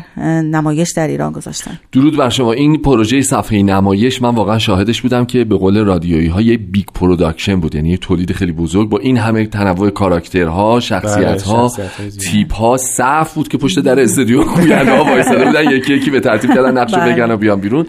[0.51, 1.79] نمایش در ایران گذاشتن.
[1.91, 2.51] درود بر شما.
[2.53, 6.85] این پروژه صفحه نمایش من واقعا شاهدش بودم که به قول رادیویی ها یه big
[6.95, 7.75] production بود.
[7.75, 12.23] یعنی یه تولید خیلی بزرگ با این همه تنوع کاراکترها شخصیت ها شخصیت‌های زیاد.
[12.23, 16.19] تیپ ها صف بود که پشت در استودیو گوینده ها وایساده بودن یکی یکی به
[16.19, 17.13] ترتیب کردن نقشو بله.
[17.13, 17.85] بگن و بیان بیرون.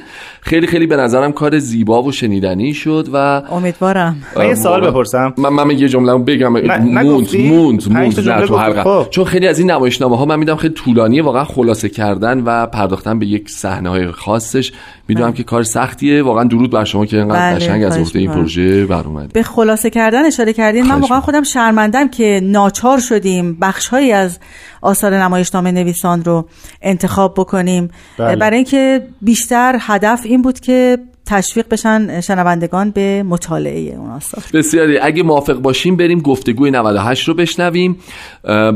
[0.49, 3.17] خیلی خیلی به نظرم کار زیبا و شنیدنی شد و
[3.51, 4.17] امیدوارم.
[4.37, 5.35] من یه سوال بپرسم.
[5.39, 6.53] من من یه جمله بگم.
[6.53, 8.57] موند؟ موند موند نه تو.
[8.57, 8.83] حلقه.
[8.83, 9.07] خب.
[9.11, 13.19] چون خیلی از این نمایشنامه ها من میدم خیلی طولانیه واقعا خلاصه کردن و پرداختن
[13.19, 14.73] به یک صحنه های خاصش.
[15.09, 16.23] می‌دونم که کار سختیه.
[16.23, 18.31] واقعا درود بر شما که اینقدر بله، قشنگ از عهده این.
[18.31, 20.87] پروژه بر اومدید به خلاصه کردن اشاره کردین.
[20.87, 21.21] من واقعا.
[21.21, 23.59] خودم شرمندم که ناچار شدیم.
[23.61, 24.39] بخشهایی از
[24.83, 26.49] آثار نمایشنامه نویسان رو
[26.83, 27.91] انتخاب بکنیم.
[28.19, 28.37] بله.
[28.37, 34.45] برای اینکه بیشتر هدف این بود که تشویق بشن شنوندگان به مطالعه اون آثار.
[34.53, 34.99] بسیاری.
[34.99, 37.99] اگه موافق باشیم بریم گفتگوی 98 رو بشنویم.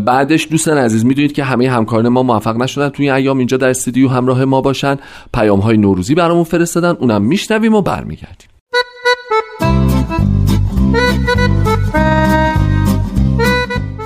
[0.06, 3.38] بعدش دوستان عزیز می‌دونید که همه همکاران ما موفق نشدن توی این ایام.
[3.38, 4.96] اینجا در استودیو همراه ما باشن.
[5.34, 6.96] پیام های نوروزی برامون فرستادن.
[7.00, 8.48] اونم میشنویم و برمیگردیم.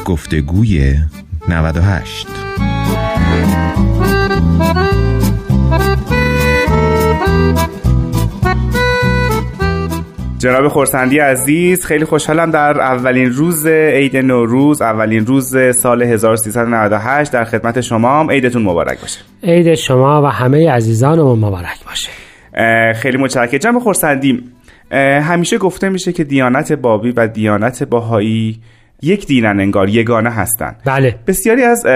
[0.04, 0.94] گفتگوی
[1.48, 2.26] 98
[10.38, 17.44] جناب خورسندی عزیز خیلی خوشحالم در اولین روز عید نوروز اولین روز سال 1398 در
[17.44, 19.20] خدمت شما هم عیدتون مبارک باشه.
[19.42, 22.10] عید شما و همه عزیزان ما مبارک باشه.
[22.92, 23.58] خیلی متشکرم.
[23.58, 24.52] جمع خورسندیم
[25.22, 28.60] همیشه گفته میشه که دیانت بابی و دیانت باهایی
[29.02, 31.18] یک دینن انگار یگانه هستند بله.
[31.26, 31.86] بسیاری از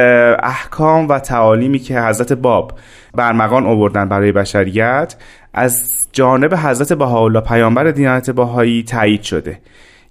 [0.42, 2.72] احکام و تعالیمی که حضرت باب
[3.14, 5.16] برمغان آوردن برای بشریت
[5.54, 5.82] از
[6.12, 9.58] جانب حضرت بهاءالله پیامبر دیانت باهایی تایید شده.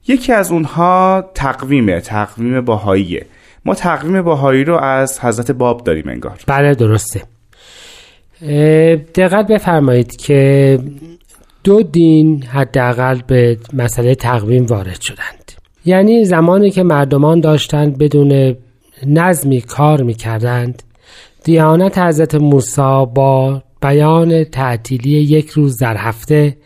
[0.08, 3.26] یکی از اونها تقویمه تقویم باهاییه
[3.66, 6.40] ما تقویم باهایی رو از حضرت باب داریم انگار.
[6.48, 7.22] بله درسته.
[9.16, 10.80] دقت بفرمایید که
[11.64, 15.39] دو دین حداقل به مسئله تقویم وارد شدند
[15.86, 18.56] یعنی زمانی که مردمان داشتند بدون
[19.06, 20.84] نظمی کار می‌کردند.
[21.44, 26.58] دیانت حضرت موسی با بیان تعطیلی یک روز در هفته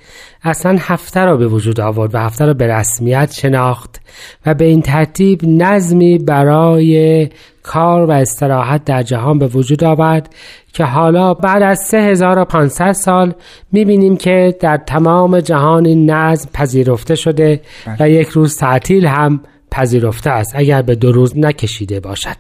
[0.44, 4.02] اصلا هفته را به وجود آورد و هفته را به رسمیت شناخت
[4.46, 7.30] و به این ترتیب نظمی برای
[7.64, 10.36] کار و استراحت در جهان به وجود آورد
[10.74, 13.34] که حالا بعد از 3500 سال
[13.72, 17.62] می‌بینیم که در تمام جهان این نظم پذیرفته شده
[18.00, 22.38] و یک روز تعطیل هم پذیرفته است اگر به دو روز نکشیده باشد.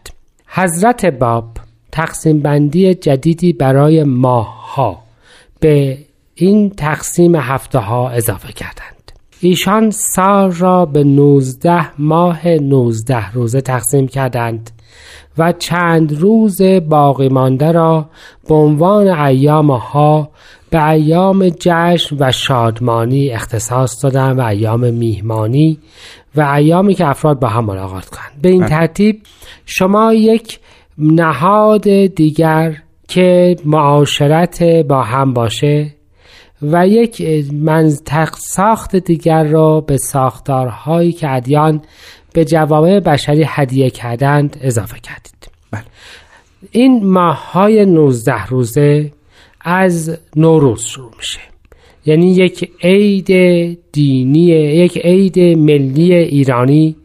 [0.48, 1.46] حضرت باب
[1.92, 5.04] تقسیم بندی جدیدی برای ماه ها
[5.60, 5.98] به
[6.36, 14.08] این تقسیم هفته ها اضافه کردند ایشان سال را به 19 ماه 19 روزه تقسیم
[14.08, 14.72] کردند
[15.38, 18.10] و چند روز باقی مانده را
[18.48, 20.30] به عنوان ایام ها
[20.70, 25.80] به ایام جشن و شادمانی اختصاص دادند و ایام میهمانی
[26.36, 28.70] و ایامی که افراد با هم ملاقات کنند به این بله.
[28.70, 29.22] ترتیب
[29.66, 30.60] شما یک
[30.98, 32.83] نهاد دیگر
[33.13, 35.93] که معاشرت با هم باشه
[36.62, 37.21] و یک
[37.54, 41.82] منطق ساخت دیگر را به ساختارهایی که ادیان
[42.34, 45.84] به جوامع بشری هدیه کردند اضافه کردید بله.
[46.71, 49.12] این ماه های 19 روزه
[49.62, 51.39] از نوروز شروع میشه
[52.06, 53.28] یعنی یک عید
[53.91, 56.95] دینی یک عید ملی ایرانی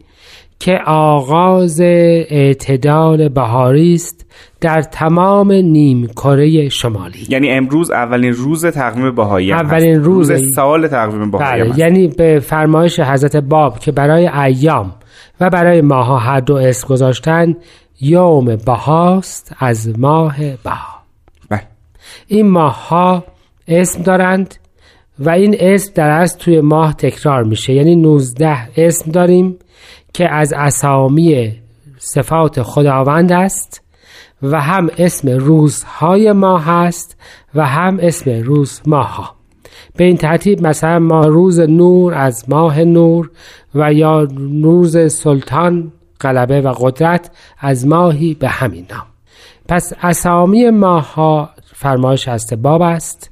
[0.59, 4.25] که آغاز اعتدال بهاری است
[4.61, 7.27] در تمام نیم کره شمالی.
[7.29, 11.79] یعنی امروز اولین روز تقویم بهایی اولین روز, روز سال تقویم بهایی بله.
[11.79, 14.93] یعنی به فرمایش حضرت باب که برای ایام
[15.39, 17.55] و برای ماها هر دو اسم گذاشتن
[18.01, 20.99] یوم بهاست از ماه بها.
[21.49, 21.61] بله.
[22.27, 23.23] این ماه ها
[23.67, 24.55] اسم دارند
[25.19, 27.73] و این اسم در از توی ماه تکرار میشه.
[27.73, 29.55] یعنی 19 اسم داریم.
[30.13, 31.55] که از اسامی
[31.97, 33.81] صفات خداوند است
[34.41, 37.17] و هم اسم روزهای ماه هست
[37.55, 39.35] و هم اسم روز ماه ها
[39.95, 43.31] به این ترتیب مثلا ما روز نور از ماه نور
[43.75, 44.27] و یا
[44.61, 45.91] روز سلطان
[46.21, 49.05] غلبه و قدرت از ماهی به همین نام.
[49.67, 53.31] پس اسامی ماه ها فرمایش از باب است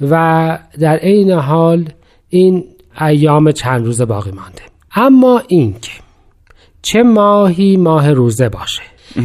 [0.00, 1.88] و در عین حال
[2.28, 2.64] این
[3.00, 4.71] ایام چند روز باقی مانده.
[4.94, 5.92] اما اینکه
[6.82, 8.82] چه ماهی ماه روزه باشه.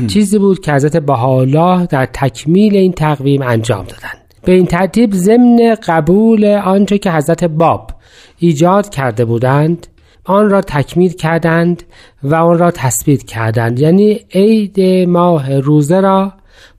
[0.08, 4.34] چیزی بود که حضرت بهاءالله در تکمیل این تقویم انجام دادند.
[4.44, 7.92] به این ترتیب ضمن قبول آنچه که حضرت باب
[8.40, 9.88] ایجاد کرده بودند
[10.24, 11.84] آن را تکمیل کردند
[12.24, 13.80] و آن را تثبیت کردند.
[13.80, 16.34] یعنی عید ماه روزه را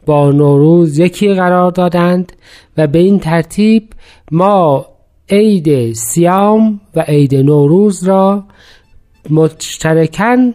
[0.06, 2.32] با نوروز یکی قرار دادند
[2.76, 3.88] و به این ترتیب
[4.30, 4.86] ما
[5.30, 8.44] عید سیام و عید نوروز را
[9.30, 10.54] مشترکن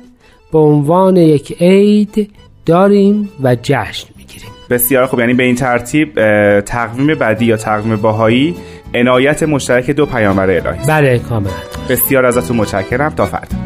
[0.52, 2.32] به عنوان یک عید
[2.66, 4.50] داریم و جشن می‌گیریم.
[4.70, 5.20] بسیار خوب.
[5.20, 6.14] یعنی به این ترتیب
[6.62, 8.56] تقویم بعدی یا تقویم باهایی
[8.94, 11.54] عنایت مشترک دو پیامبر الهی بله کاملا.
[11.90, 13.10] بسیار ازتون متشکرم.
[13.10, 13.58] تا فردا.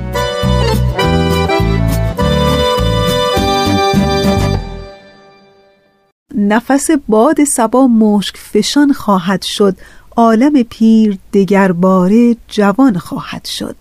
[6.36, 9.76] نفس باد سبا مشک فشان خواهد شد.
[10.16, 13.76] عالم پیر دگرباره جوان خواهد شد.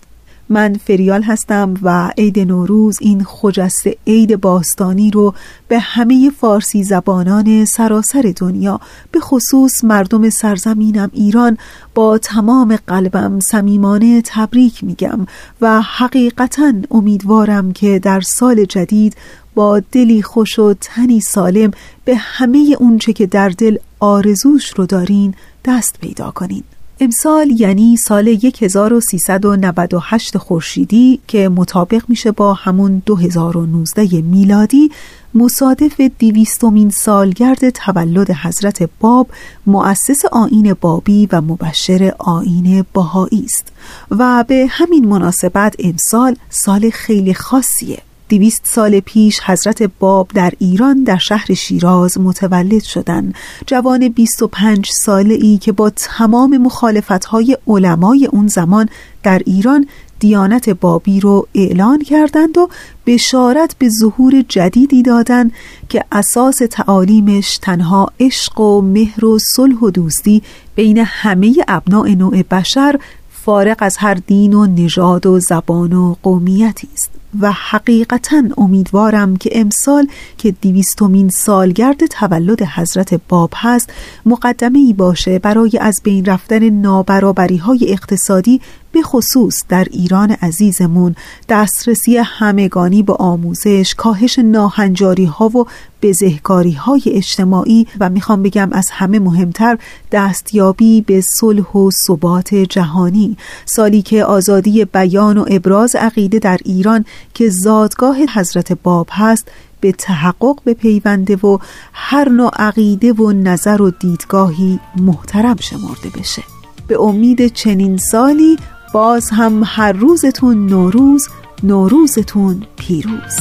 [0.49, 5.33] من فریال هستم و عید نوروز این خجست عید باستانی رو
[5.67, 8.79] به همه فارسی زبانان سراسر دنیا
[9.11, 11.57] به خصوص مردم سرزمینم ایران
[11.95, 15.25] با تمام قلبم صمیمانه تبریک میگم
[15.61, 19.15] و حقیقتا امیدوارم که در سال جدید
[19.55, 21.71] با دلی خوش و تنی سالم
[22.05, 25.33] به همه اونچه که در دل آرزوش رو دارین
[25.65, 26.63] دست پیدا کنین.
[26.99, 28.27] امسال یعنی سال
[28.61, 34.91] 1398 خورشیدی که مطابق میشه با همون 2019 میلادی
[35.35, 39.27] مصادف دیویستمین سالگرد تولد حضرت باب
[39.65, 43.73] مؤسس آین بابی و مبشر آین باهایی است.
[44.11, 48.06] و به همین مناسبت امسال سال خیلی خاصیه.
[48.29, 55.33] دویست سال پیش حضرت باب در ایران در شهر شیراز متولد شدند جوان 25 ساله
[55.33, 58.89] ای که با تمام مخالفت های علمای اون زمان
[59.23, 59.87] در ایران
[60.19, 62.69] دیانت بابی رو اعلان کردند و
[63.05, 65.51] بشارت به ظهور جدیدی دادند
[65.89, 70.41] که اساس تعالیمش تنها عشق و مهر و صلح و دوستی
[70.75, 72.99] بین همه ابناع نوع بشر
[73.31, 77.09] فارغ از هر دین و نژاد و زبان و قومیتی است.
[77.41, 80.07] و حقیقتا امیدوارم که امسال
[80.37, 83.93] که دیویستومین سالگرد تولد حضرت باب هست
[84.25, 88.61] مقدمه ای باشه برای از بین رفتن نابرابری های اقتصادی
[88.91, 91.15] به خصوص در ایران عزیزمون
[91.49, 95.65] دسترسی همگانی به آموزش کاهش ناهنجاری ها و
[96.01, 99.77] بزهکاری های اجتماعی و می‌خوام بگم از همه مهمتر
[100.11, 103.37] دستیابی به صلح و ثبات جهانی.
[103.65, 109.47] سالی که آزادی بیان و ابراز عقیده در ایران که زادگاه حضرت باب هست
[109.81, 111.57] به تحقق به پیونده و
[111.93, 116.43] هر نوع عقیده و نظر و دیدگاهی محترم شمرده بشه.
[116.87, 118.57] به امید چنین سالی
[118.97, 121.27] باز هم هر روزتون نوروز
[121.63, 123.37] نوروزتون پیروز.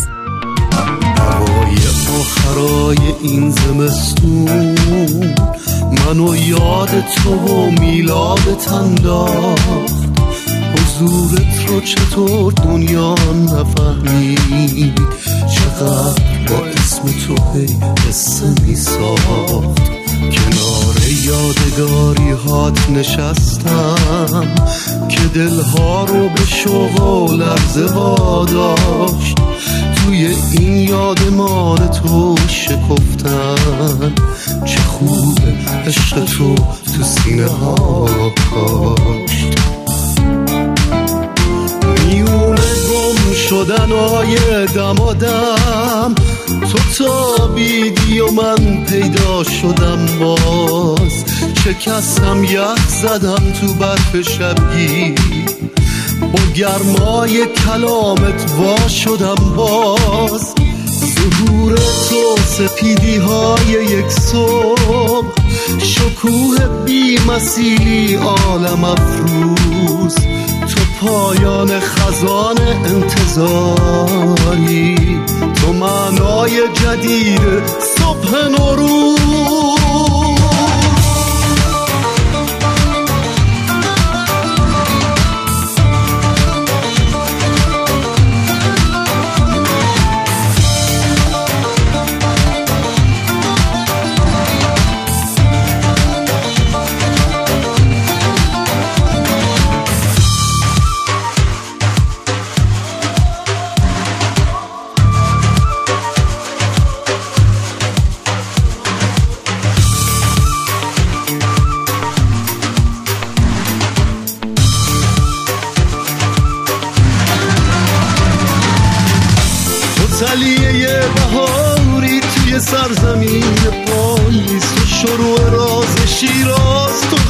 [1.19, 1.77] هوای
[2.21, 4.75] آخرای این زمستون
[5.93, 10.21] منو یاد تو و میلاد انداخت
[10.75, 15.01] حضورت رو چطور دنیا نفهمید؟
[15.55, 17.67] چقدر با اسم تو هی
[18.09, 19.81] قصه می ساخت.
[20.21, 24.55] کنار یادگاری هات نشستم
[25.09, 29.37] که دلها رو به شوق و لرزه واداشت
[29.97, 34.15] توی این یادمان تو شکفتن
[34.65, 35.55] چه خوبه
[35.87, 36.55] عشق تو
[36.97, 38.07] تو سینه ها
[38.53, 39.59] کاشت
[42.07, 46.15] میونه گم شدن های دمادم
[46.61, 51.25] تو تابیدی و من پیدا شدم باز.
[51.65, 55.15] شکستم یخ زدم تو برف شبگی
[56.21, 60.55] با گرمای کلامت وا شدم باز.
[61.15, 61.75] ظهور
[62.09, 65.33] تو سپیدی های یک صبح.
[65.79, 70.15] شکوه بی مسیلی عالم افروز.
[70.67, 73.87] تو پایان خزان انتظاری.
[75.67, 77.67] تو معنای جدید
[77.99, 80.36] صبح نوروز.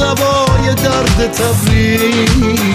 [0.06, 2.66] دبای درد تبریز.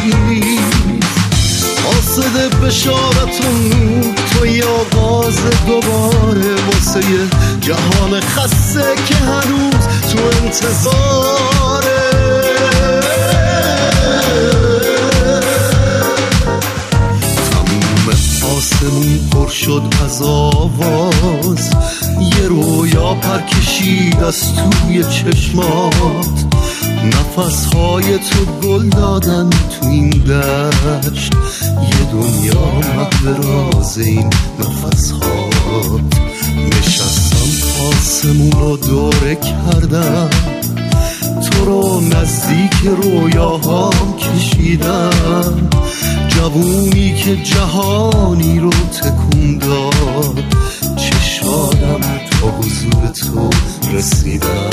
[1.83, 7.01] قاصد بشارتون توی آغاز دوباره واسه
[7.61, 12.01] جهان خسته که هنوز تو انتظاره.
[18.57, 21.69] آسمون پر شد از آواز.
[22.19, 26.50] یه رویا پر کشید از توی چشمات.
[27.03, 31.33] نفس های تو گل دادن تو این دشت.
[31.81, 34.29] یه دنیا محو راز این
[34.59, 36.01] نفس هات
[36.77, 40.29] نشستم آسمون رو دوره کردم.
[41.41, 42.73] تو رو نزدیک
[43.03, 45.69] رویاهام کشیدم.
[46.27, 50.43] جوونی که جهانی رو تکون داد.
[50.97, 53.49] چه شادم تا حضور تو
[53.93, 54.69] رسیدم.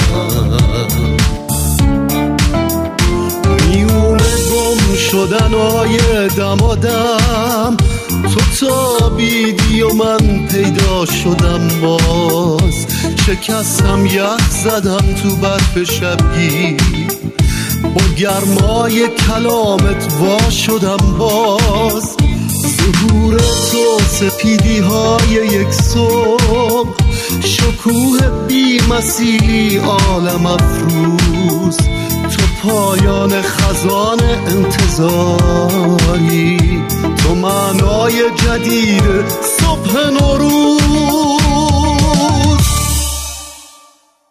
[5.11, 5.98] شدن های
[6.36, 7.76] دمادم
[8.09, 12.86] تو تابیدی و من پیدا شدم باز.
[13.26, 16.76] شکستم یخ زدم تو برف شبگی.
[17.82, 22.16] با گرمای کلامت وا شدم باز.
[22.76, 26.94] ظهور تو سپیدی های یک صبح.
[27.44, 31.97] شکوه بی مسیلی عالم افروز.
[32.62, 35.98] پایان خزان انتظاری.
[37.16, 40.78] تو معنای جدید صبح نوروز.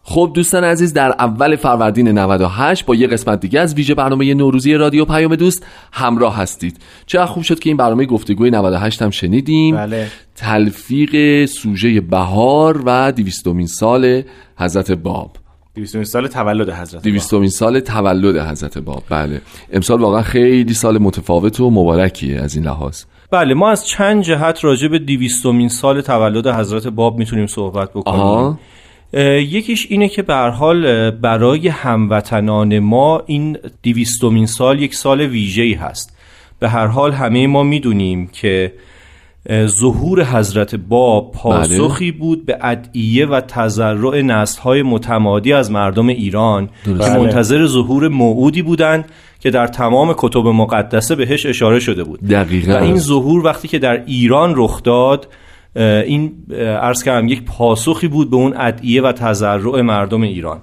[0.02, 4.74] خب دوستان عزیز در اول فروردین 98 با یه قسمت دیگه از ویژه برنامه نوروزی
[4.74, 6.76] رادیو پیام دوست همراه هستید.
[7.06, 9.76] چه خوب شد که این برنامه گفتگوی 98 هم شنیدیم.
[9.76, 10.06] بله.
[10.36, 14.22] تلفیق سوژه بهار و دیویستومین سال
[14.58, 15.36] حضرت باب.
[15.78, 19.40] دویستمین سال تولد حضرت دیویستومین سال تولد حضرت باب بله.
[19.72, 23.02] امسال واقعا خیلی سال متفاوت و مبارکیه از این لحاظ.
[23.30, 28.20] بله ما از چند جهت راجع به دیویستومین سال تولد حضرت باب می‌تونیم صحبت بکنیم.
[28.20, 28.58] آها.
[29.12, 36.16] یکیش اینه که به حال برای هموطنان ما این دیویستومین سال یک سال ویژه‌ای هست.
[36.58, 38.72] به هر حال همه ما می‌دونیم که
[39.66, 47.00] ظهور حضرت باب پاسخی بود به ادعیه و تضرع نسل‌های متمادی از مردم ایران درست.
[47.02, 47.18] که بله.
[47.18, 49.04] منتظر ظهور موعودی بودند
[49.40, 53.78] که در تمام کتب مقدسه بهش اشاره شده بود دقیقا و این ظهور وقتی که
[53.78, 55.28] در ایران رخ داد
[55.76, 56.32] این
[56.80, 60.60] عرض کردم یک پاسخی بود به اون ادعیه و تضرع مردم ایران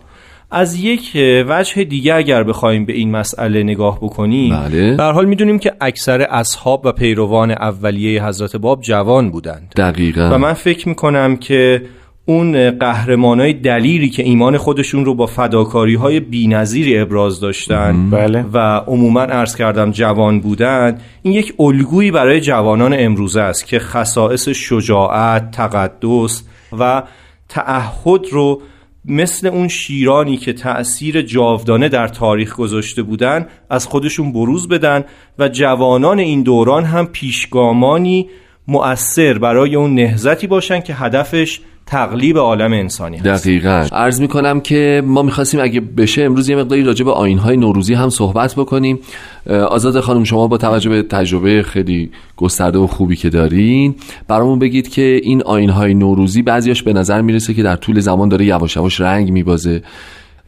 [0.51, 1.11] از یک
[1.47, 4.95] وجه دیگه اگر بخوایم به این مسئله نگاه بکنیم بله.
[4.95, 10.29] به هر حال می‌دونیم که اکثر اصحاب و پیروان اولیه حضرت باب جوان بودند دقیقا
[10.33, 11.81] و من فکر می‌کنم که
[12.25, 16.55] اون قهرمان های دلیری که ایمان خودشون رو با فداکاری های بی
[16.97, 18.45] ابراز داشتن بله.
[18.53, 24.49] و عموما عرض کردم جوان بودن این یک الگویی برای جوانان امروزه است که خصائص
[24.49, 26.43] شجاعت، تقدس
[26.79, 27.03] و
[27.49, 28.61] تعهد رو
[29.07, 35.03] مثل اون شیرانی که تأثیر جاودانه در تاریخ گذاشته بودن از خودشون بروز بدن
[35.39, 38.29] و جوانان این دوران هم پیشگامانی
[38.67, 43.25] مؤثر برای اون نهزتی باشن که هدفش تقلیب عالم انسانی هست.
[43.25, 43.87] دقیقا.
[43.91, 47.93] عرض می کنم که ما می‌خواستیم اگه بشه امروز یه مقداری راجع به آینهای نوروزی
[47.93, 48.99] هم صحبت بکنیم.
[49.69, 53.95] آزاد خانم شما با توجه به تجربه خیلی گسترده و خوبی که دارین
[54.27, 58.45] برامون بگید که این آینهای نوروزی بعضیاش به نظر می‌رسه که در طول زمان داره
[58.45, 59.81] یواش یواش رنگ میبازه.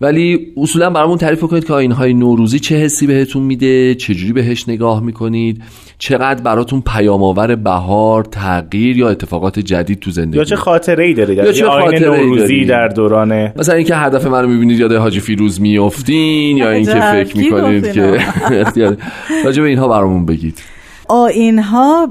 [0.01, 5.03] ولی اصولا برامون تعریف کنید که آینهای نوروزی چه حسی بهتون میده؟ چجوری بهش نگاه
[5.03, 5.61] می‌کنید؟
[5.97, 11.13] چقدر براتون پیام آور بهار تغییر یا اتفاقات جدید تو زندگی؟ یا چه خاطره ای
[11.13, 14.91] داره یا چه آین خاطره‌ای نوروزی داری؟ در دوران مثلا اینکه هدف منو می‌بینید یاد
[14.93, 18.17] حاجی فیروز میافتین یا اینکه فکر می‌کنید که
[18.51, 18.97] اختیار-
[19.45, 20.76] راجع به اینها برامون بگید.
[21.07, 22.09] آین ها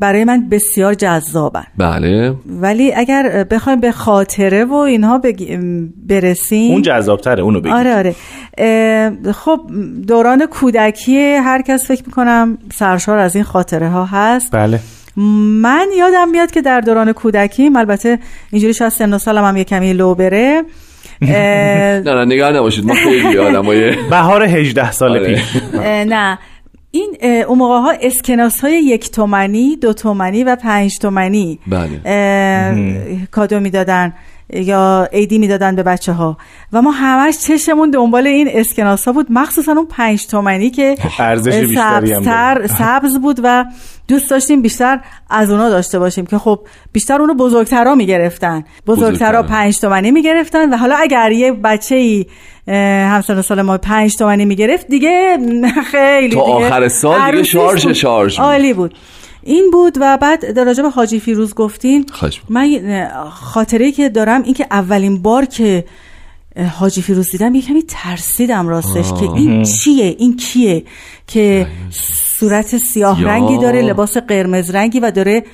[0.00, 1.64] برای من بسیار جذابن.
[1.78, 2.34] بله.
[2.46, 5.20] ولی اگر بخوایم به خاطره و اینها
[6.08, 7.72] برسیم اون جذابتره اونو بگید.
[7.72, 8.14] آره آره.
[9.32, 9.60] خب
[10.06, 14.52] دوران کودکی هر کس فکر می‌کنم سرشار از این خاطره ها هست.
[14.52, 14.80] بله.
[15.62, 18.18] من یادم میاد که در دوران کودکیم البته
[18.52, 20.62] اینجوری شاید سن و سالم هم یه کمی لو بره
[21.22, 25.34] نه نه نگاه نباشید ما خیلی آدمای بهار 18 سال آره.
[25.34, 25.62] پیش.
[25.84, 26.38] نه.
[26.90, 27.16] این
[27.48, 33.26] اون موقع ها اسکناس های یک تومنی دو تومنی و پنج تومنی بله.
[33.30, 34.12] کادو می‌دادن.
[34.52, 36.36] یا ایدی می‌دادن به بچه ها
[36.72, 41.54] و ما همش چشمون دنبال این اسکناس ها بود مخصوصا اون پنج تومنی که ارزش
[41.54, 43.64] بیشتری هم سبزتر سبز بود و
[44.08, 46.60] دوست داشتیم بیشتر از اونا داشته باشیم که خب
[46.92, 49.42] بیشتر اونو بزرگترها می‌گرفتن بزرگترها.
[49.42, 52.26] پنج تومنی می‌گرفتن و حالا اگر یه بچه ای
[53.06, 55.38] همسن سال ما پنج تومنی می‌گرفت دیگه
[55.92, 57.86] خیلی تا آخر سال دیگه شارژ.
[57.86, 58.40] شارژ.
[58.40, 58.94] عالی بود
[59.46, 62.06] این بود و بعد در راجع به حاجی فیروز گفتین
[62.48, 65.84] من خاطره که دارم این که اولین بار که
[66.78, 69.20] حاجی فیروز دیدم یه کمی ترسیدم راستش آه.
[69.20, 70.84] که این چیه این کیه
[71.26, 71.66] که
[72.38, 73.24] صورت سیاه.
[73.24, 75.44] رنگی داره لباس قرمز رنگی و داره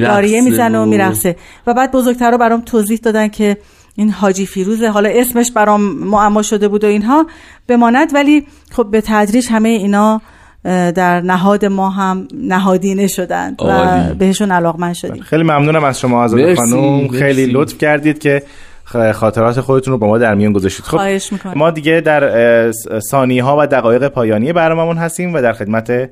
[0.00, 3.56] داریه می‌زنه و میرقصه و بعد بزرگترها برام توضیح دادن که
[3.96, 7.26] این حاجی فیروزه حالا اسمش برام معما شده بود و اینها
[7.68, 10.20] بماند ولی خب به تدریج همه اینا
[10.64, 14.14] در نهاد ما هم نهادینه شدند و.
[14.14, 17.08] بهشون علاقمند شدیم خیلی ممنونم از شما مرسی، خانم.
[17.08, 18.42] خیلی لطف کردید که
[19.14, 20.98] خاطرات خودتون رو با ما در میون گذاشتید خب
[21.56, 22.72] ما دیگه در
[23.10, 26.10] ثانیه ها و دقایق پایانی برنامه‌مون هستیم و در خدمت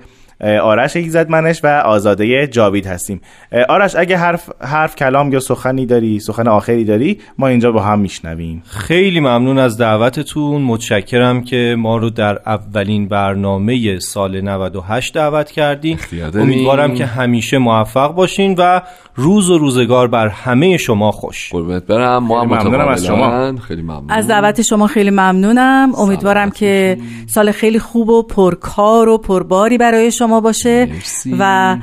[0.62, 3.20] آرش ایزدمنش و آزاده جاوید هستیم.
[3.68, 7.98] آرش اگه حرف حرف کلام یا سخنی داری سخن آخری داری ما اینجا با هم
[7.98, 8.62] میشنویم.
[8.66, 10.62] خیلی ممنون از دعوتتون.
[10.62, 15.98] متشکرم که ما رو در اولین برنامه سال 98 دعوت کردین.
[16.34, 18.82] امیدوارم که همیشه موفق باشین و
[19.14, 21.52] روز و روزگار بر همه شما خوش.
[21.52, 22.24] قربونت برم.
[22.24, 23.56] ما هم خیلی ممنونم از متقابلاً.
[23.56, 24.10] خیلی ممنون.
[24.10, 25.92] از دعوت شما خیلی ممنونم.
[25.98, 31.36] امیدوارم که سال خیلی خوب و پرکار و پرباری برای شما باشه مرسی.
[31.38, 31.76] و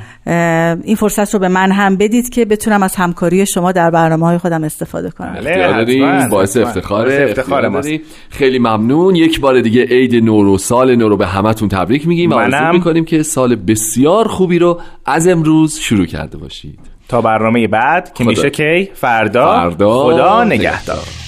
[0.84, 4.38] این فرصت رو به من هم بدید که بتونم از همکاری شما در برنامه های
[4.38, 5.32] خودم استفاده کنم.
[5.32, 7.86] بله، باعث افتخار ماست.
[7.86, 8.00] داریم.
[8.30, 9.16] خیلی ممنون.
[9.16, 12.74] یک بار دیگه عید نورو سال نورو به همتون تبریک میگیم و آرزو منم.
[12.74, 16.78] می‌کنیم که سال بسیار خوبی رو از امروز شروع کرده باشید.
[17.08, 18.30] تا برنامه بعد که خدا.
[18.30, 19.46] میشه کی؟ فردا.
[19.46, 20.04] فردا.
[20.04, 21.23] خدا نگهدار.